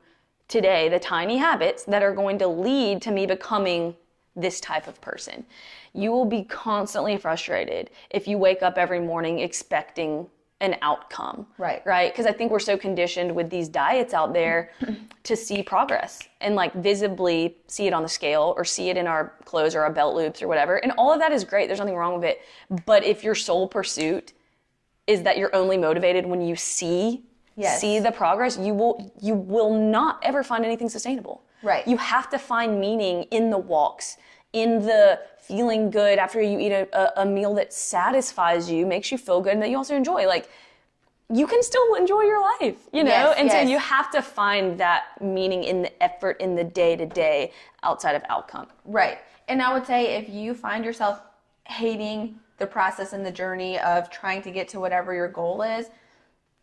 today, 0.48 0.90
the 0.90 1.00
tiny 1.00 1.38
habits 1.38 1.84
that 1.86 2.04
are 2.04 2.14
going 2.14 2.38
to 2.40 2.48
lead 2.48 3.02
to 3.04 3.12
me 3.12 3.26
becoming 3.26 3.96
this 4.36 4.60
type 4.60 4.88
of 4.88 5.00
person. 5.02 5.46
You 5.94 6.12
will 6.12 6.26
be 6.26 6.44
constantly 6.44 7.18
frustrated 7.18 7.90
if 8.10 8.28
you 8.28 8.38
wake 8.38 8.62
up 8.62 8.78
every 8.78 9.00
morning 9.00 9.40
expecting 9.40 10.28
an 10.60 10.76
outcome. 10.82 11.46
Right. 11.58 11.86
Right? 11.86 12.12
Because 12.12 12.26
I 12.26 12.32
think 12.32 12.52
we're 12.52 12.60
so 12.60 12.78
conditioned 12.78 13.34
with 13.36 13.50
these 13.50 13.70
diets 13.70 14.14
out 14.14 14.34
there 14.34 14.72
to 15.24 15.36
see 15.36 15.62
progress 15.62 16.28
and 16.42 16.56
like 16.56 16.74
visibly 16.74 17.58
see 17.68 17.86
it 17.88 17.94
on 17.94 18.02
the 18.02 18.10
scale 18.10 18.54
or 18.58 18.66
see 18.66 18.90
it 18.90 18.98
in 18.98 19.06
our 19.08 19.34
clothes 19.46 19.76
or 19.76 19.82
our 19.82 19.92
belt 19.92 20.16
loops 20.16 20.42
or 20.42 20.48
whatever. 20.48 20.78
And 20.78 20.92
all 20.98 21.14
of 21.14 21.20
that 21.20 21.32
is 21.32 21.44
great. 21.44 21.68
There's 21.68 21.80
nothing 21.80 21.96
wrong 21.96 22.16
with 22.16 22.24
it. 22.24 22.42
But 22.86 23.04
if 23.04 23.24
your 23.24 23.36
sole 23.36 23.68
pursuit 23.68 24.34
is 25.06 25.22
that 25.24 25.38
you're 25.38 25.56
only 25.56 25.78
motivated 25.78 26.26
when 26.26 26.42
you 26.42 26.56
see 26.56 27.24
Yes. 27.60 27.82
see 27.82 28.00
the 28.00 28.12
progress, 28.12 28.56
you 28.56 28.76
will 28.76 29.12
you 29.20 29.34
will 29.34 29.74
not 29.74 30.20
ever 30.22 30.44
find 30.44 30.64
anything 30.64 30.90
sustainable. 30.90 31.42
Right. 31.64 31.88
You 31.88 31.98
have 31.98 32.30
to 32.30 32.38
find 32.38 32.80
meaning 32.80 33.24
in 33.32 33.50
the 33.50 33.58
walks, 33.58 34.18
in 34.54 34.80
the 34.80 35.20
feeling 35.40 35.90
good 35.90 36.20
after 36.20 36.42
you 36.42 36.60
eat 36.60 36.72
a, 36.72 37.22
a, 37.22 37.26
meal 37.26 37.54
that 37.56 37.74
satisfies 37.74 38.70
you, 38.70 38.86
makes 38.86 39.12
you 39.12 39.18
feel 39.18 39.42
good, 39.42 39.54
and 39.54 39.62
that 39.62 39.70
you 39.70 39.78
also 39.78 39.96
enjoy. 39.96 40.26
Like, 40.28 40.50
you 41.34 41.46
can 41.46 41.62
still 41.62 41.96
enjoy 41.96 42.22
your 42.22 42.42
life, 42.42 42.78
you 42.94 43.04
know? 43.04 43.12
Yes, 43.12 43.36
and 43.38 43.48
yes. 43.48 43.64
so 43.64 43.70
you 43.70 43.78
have 43.78 44.10
to 44.12 44.22
find 44.22 44.80
that 44.80 45.22
meaning 45.22 45.64
in 45.64 45.82
the 45.82 46.04
effort 46.04 46.40
in 46.40 46.56
the 46.56 46.64
day 46.64 46.96
to 46.96 47.06
day 47.06 47.52
outside 47.84 48.16
of 48.16 48.24
outcome. 48.30 48.68
Right. 48.86 49.20
And 49.50 49.62
I 49.62 49.74
would 49.74 49.86
say 49.86 50.16
if 50.16 50.30
you 50.30 50.54
find 50.54 50.86
yourself 50.86 51.22
hating 51.66 52.40
the 52.58 52.68
process 52.68 53.14
and 53.14 53.26
the 53.26 53.32
journey 53.32 53.78
of 53.80 54.10
trying 54.10 54.42
to 54.44 54.52
get 54.52 54.68
to 54.70 54.80
whatever 54.80 55.14
your 55.14 55.28
goal 55.28 55.62
is, 55.62 55.90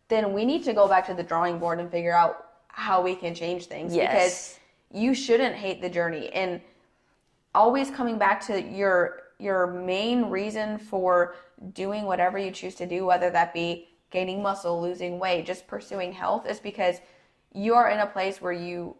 then 0.07 0.33
we 0.33 0.45
need 0.45 0.63
to 0.63 0.73
go 0.73 0.87
back 0.87 1.05
to 1.07 1.13
the 1.13 1.23
drawing 1.23 1.59
board 1.59 1.79
and 1.79 1.89
figure 1.89 2.13
out 2.13 2.47
how 2.67 3.01
we 3.01 3.15
can 3.15 3.33
change 3.33 3.65
things 3.65 3.95
Yes. 3.95 4.11
because 4.11 4.59
you 5.01 5.13
shouldn't 5.13 5.55
hate 5.55 5.81
the 5.81 5.89
journey 5.89 6.29
and 6.33 6.59
always 7.55 7.89
coming 7.89 8.17
back 8.17 8.45
to 8.47 8.61
your 8.61 9.23
your 9.39 9.67
main 9.67 10.25
reason 10.25 10.77
for 10.77 11.35
doing 11.73 12.05
whatever 12.05 12.37
you 12.37 12.51
choose 12.51 12.75
to 12.75 12.85
do 12.85 13.05
whether 13.05 13.29
that 13.29 13.53
be 13.53 13.87
gaining 14.11 14.41
muscle 14.41 14.81
losing 14.81 15.19
weight 15.19 15.45
just 15.45 15.65
pursuing 15.67 16.11
health 16.11 16.45
is 16.47 16.59
because 16.59 16.97
you 17.53 17.73
are 17.73 17.89
in 17.89 17.99
a 17.99 18.05
place 18.05 18.41
where 18.41 18.53
you 18.53 18.95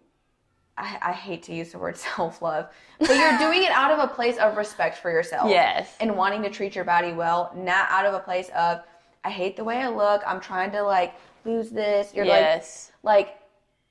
I, 0.77 0.97
I 1.01 1.11
hate 1.13 1.43
to 1.43 1.53
use 1.53 1.71
the 1.71 1.79
word 1.79 1.97
self 2.15 2.41
love, 2.41 2.67
but 2.99 3.15
you're 3.17 3.37
doing 3.37 3.63
it 3.63 3.71
out 3.71 3.91
of 3.91 3.99
a 3.99 4.07
place 4.13 4.37
of 4.37 4.57
respect 4.57 4.97
for 4.97 5.09
yourself. 5.09 5.49
Yes. 5.49 5.95
And 5.99 6.17
wanting 6.17 6.43
to 6.43 6.49
treat 6.49 6.75
your 6.75 6.83
body 6.83 7.13
well, 7.13 7.51
not 7.55 7.89
out 7.89 8.05
of 8.05 8.13
a 8.13 8.19
place 8.19 8.49
of, 8.49 8.81
I 9.23 9.29
hate 9.29 9.55
the 9.55 9.63
way 9.63 9.77
I 9.77 9.87
look. 9.87 10.21
I'm 10.27 10.41
trying 10.41 10.71
to 10.71 10.83
like 10.83 11.15
lose 11.45 11.69
this. 11.69 12.13
You're 12.13 12.25
Yes. 12.25 12.91
like, 13.03 13.27
like, 13.27 13.37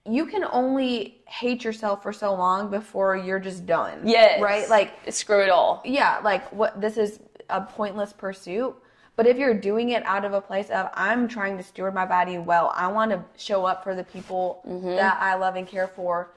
you 0.07 0.27
can 0.27 0.45
only 0.45 1.23
hate 1.27 1.65
yourself 1.65 2.03
for 2.03 2.13
so 2.13 2.35
long 2.35 2.71
before 2.71 3.17
you're 3.17 3.39
just 3.39 3.65
done. 3.65 4.07
Yes. 4.07 4.41
Right? 4.41 4.69
Like, 4.69 4.93
Screw 5.11 5.43
it 5.43 5.51
all. 5.51 5.83
yeah, 5.85 6.21
like 6.23 6.51
what 6.53 6.81
this 6.81 6.97
is 6.97 7.21
a 7.49 7.61
pointless 7.61 8.13
pursuit. 8.13 8.75
But 9.17 9.27
if 9.27 9.39
you're 9.39 9.55
doing 9.55 9.91
it 9.91 10.05
out 10.05 10.25
of 10.25 10.33
a 10.33 10.41
place 10.41 10.71
of 10.71 10.91
I'm 10.95 11.29
trying 11.29 11.57
to 11.57 11.63
steward 11.63 11.95
my 11.95 12.05
body 12.05 12.39
well, 12.39 12.73
I 12.75 12.89
want 12.89 13.13
to 13.13 13.25
show 13.37 13.65
up 13.65 13.85
for 13.85 13.95
the 13.95 14.05
people 14.05 14.61
mm-hmm. 14.67 14.97
that 14.97 15.19
I 15.21 15.37
love 15.37 15.55
and 15.55 15.67
care 15.67 15.87
for, 15.87 16.33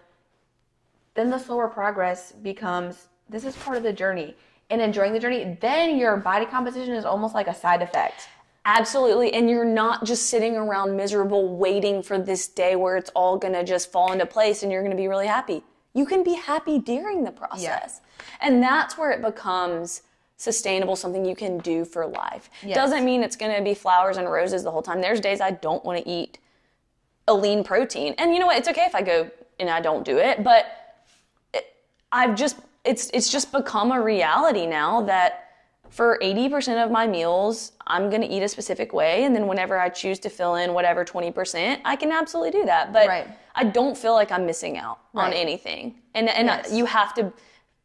then 1.15 1.29
the 1.29 1.39
slower 1.39 1.67
progress 1.67 2.31
becomes 2.31 3.07
this 3.29 3.43
is 3.43 3.55
part 3.55 3.77
of 3.77 3.83
the 3.83 3.93
journey. 3.93 4.35
And 4.69 4.81
enjoying 4.81 5.13
the 5.13 5.19
journey, 5.19 5.57
then 5.61 5.97
your 5.97 6.17
body 6.17 6.45
composition 6.45 6.93
is 6.93 7.05
almost 7.05 7.33
like 7.33 7.47
a 7.47 7.53
side 7.53 7.81
effect. 7.81 8.27
Absolutely. 8.67 9.33
And 9.33 9.49
you're 9.49 9.63
not 9.63 10.03
just 10.03 10.29
sitting 10.29 10.57
around 10.57 10.97
miserable 10.97 11.55
waiting 11.55 12.03
for 12.03 12.19
this 12.19 12.49
day 12.49 12.75
where 12.75 12.97
it's 12.97 13.09
all 13.15 13.37
going 13.37 13.53
to 13.53 13.63
just 13.63 13.89
fall 13.93 14.11
into 14.11 14.25
place 14.25 14.61
and 14.61 14.71
you're 14.71 14.81
going 14.81 14.91
to 14.91 14.97
be 14.97 15.07
really 15.07 15.25
happy. 15.25 15.63
You 15.93 16.05
can 16.05 16.21
be 16.21 16.33
happy 16.33 16.77
during 16.77 17.23
the 17.23 17.31
process. 17.31 18.01
And 18.41 18.61
that's 18.61 18.97
where 18.97 19.11
it 19.11 19.21
becomes 19.21 20.01
sustainable, 20.35 20.97
something 20.97 21.23
you 21.23 21.35
can 21.35 21.59
do 21.59 21.85
for 21.85 22.05
life. 22.05 22.49
Yes. 22.61 22.75
Doesn't 22.75 23.05
mean 23.05 23.23
it's 23.23 23.37
going 23.37 23.55
to 23.55 23.63
be 23.63 23.73
flowers 23.73 24.17
and 24.17 24.29
roses 24.29 24.63
the 24.63 24.71
whole 24.71 24.81
time. 24.81 24.99
There's 24.99 25.21
days 25.21 25.39
I 25.39 25.51
don't 25.51 25.83
want 25.85 26.03
to 26.03 26.09
eat 26.09 26.37
a 27.29 27.33
lean 27.33 27.63
protein. 27.63 28.15
And 28.17 28.33
you 28.33 28.39
know 28.39 28.47
what? 28.47 28.57
It's 28.57 28.67
okay 28.67 28.83
if 28.85 28.95
I 28.95 29.01
go 29.01 29.31
and 29.59 29.69
I 29.69 29.79
don't 29.79 30.03
do 30.03 30.17
it, 30.17 30.43
but 30.43 30.65
it, 31.53 31.73
I've 32.11 32.35
just 32.35 32.57
it's 32.83 33.09
it's 33.13 33.31
just 33.31 33.51
become 33.51 33.91
a 33.91 34.01
reality 34.01 34.67
now 34.67 35.01
that 35.01 35.46
for 35.89 36.19
80% 36.21 36.83
of 36.83 36.91
my 36.91 37.07
meals, 37.07 37.73
I'm 37.87 38.09
going 38.09 38.21
to 38.21 38.27
eat 38.27 38.43
a 38.43 38.47
specific 38.47 38.93
way 38.93 39.23
and 39.23 39.35
then 39.35 39.47
whenever 39.47 39.79
I 39.79 39.89
choose 39.89 40.19
to 40.19 40.29
fill 40.29 40.55
in 40.55 40.73
whatever 40.73 41.05
20%, 41.05 41.79
I 41.85 41.95
can 41.95 42.11
absolutely 42.11 42.51
do 42.59 42.65
that. 42.65 42.93
But 42.93 43.07
Right. 43.07 43.27
I 43.55 43.63
don't 43.63 43.97
feel 43.97 44.13
like 44.13 44.31
I'm 44.31 44.45
missing 44.45 44.77
out 44.77 44.99
on 45.15 45.33
anything. 45.33 45.95
And 46.13 46.29
and 46.29 46.47
Yes. 46.47 46.71
you 46.71 46.85
have 46.85 47.13
to 47.15 47.33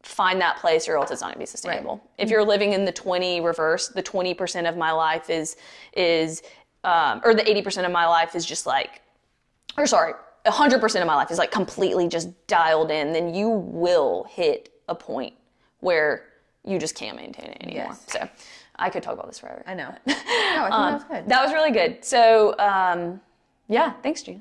find 0.03 0.39
that 0.41 0.57
place 0.57 0.87
or 0.87 0.97
else 0.97 1.11
it's 1.11 1.21
not 1.21 1.27
going 1.27 1.35
to 1.35 1.39
be 1.39 1.45
sustainable. 1.45 2.01
If 2.17 2.29
you're 2.29 2.43
living 2.43 2.73
in 2.73 2.85
the 2.85 2.91
20 2.91 3.41
reverse, 3.41 3.87
the 3.87 4.03
20% 4.03 4.67
of 4.69 4.77
my 4.77 4.91
life 4.91 5.29
is 5.29 5.55
is 5.93 6.43
um, 6.83 7.21
or 7.23 7.33
the 7.33 7.43
80% 7.43 7.85
of 7.85 7.91
my 7.91 8.05
life 8.05 8.35
is 8.35 8.45
just 8.45 8.65
like 8.65 9.01
or 9.77 9.87
sorry, 9.87 10.13
100% 10.45 11.01
of 11.01 11.07
my 11.07 11.15
life 11.15 11.31
is 11.31 11.37
like 11.37 11.51
completely 11.51 12.07
just 12.07 12.29
dialed 12.47 12.91
in, 12.91 13.13
then 13.13 13.33
you 13.33 13.49
will 13.49 14.25
hit 14.29 14.69
a 14.89 14.93
point 14.95 15.33
where 15.79 16.25
you 16.65 16.79
just 16.79 16.95
can't 16.95 17.17
maintain 17.17 17.45
it 17.51 17.57
anymore. 17.61 17.87
Yes. 17.89 18.05
So 18.07 18.27
I 18.77 18.89
could 18.89 19.03
talk 19.03 19.13
about 19.13 19.27
this 19.27 19.39
forever. 19.39 19.63
I 19.67 19.73
know. 19.73 19.89
No, 20.07 20.13
I 20.13 20.13
think 20.13 20.25
that 20.27 20.93
was 20.93 21.03
good. 21.09 21.29
That 21.29 21.43
was 21.43 21.53
really 21.53 21.71
good. 21.71 22.03
So, 22.03 22.57
um, 22.59 23.21
yeah, 23.67 23.93
thanks, 24.01 24.23
Gina. 24.23 24.31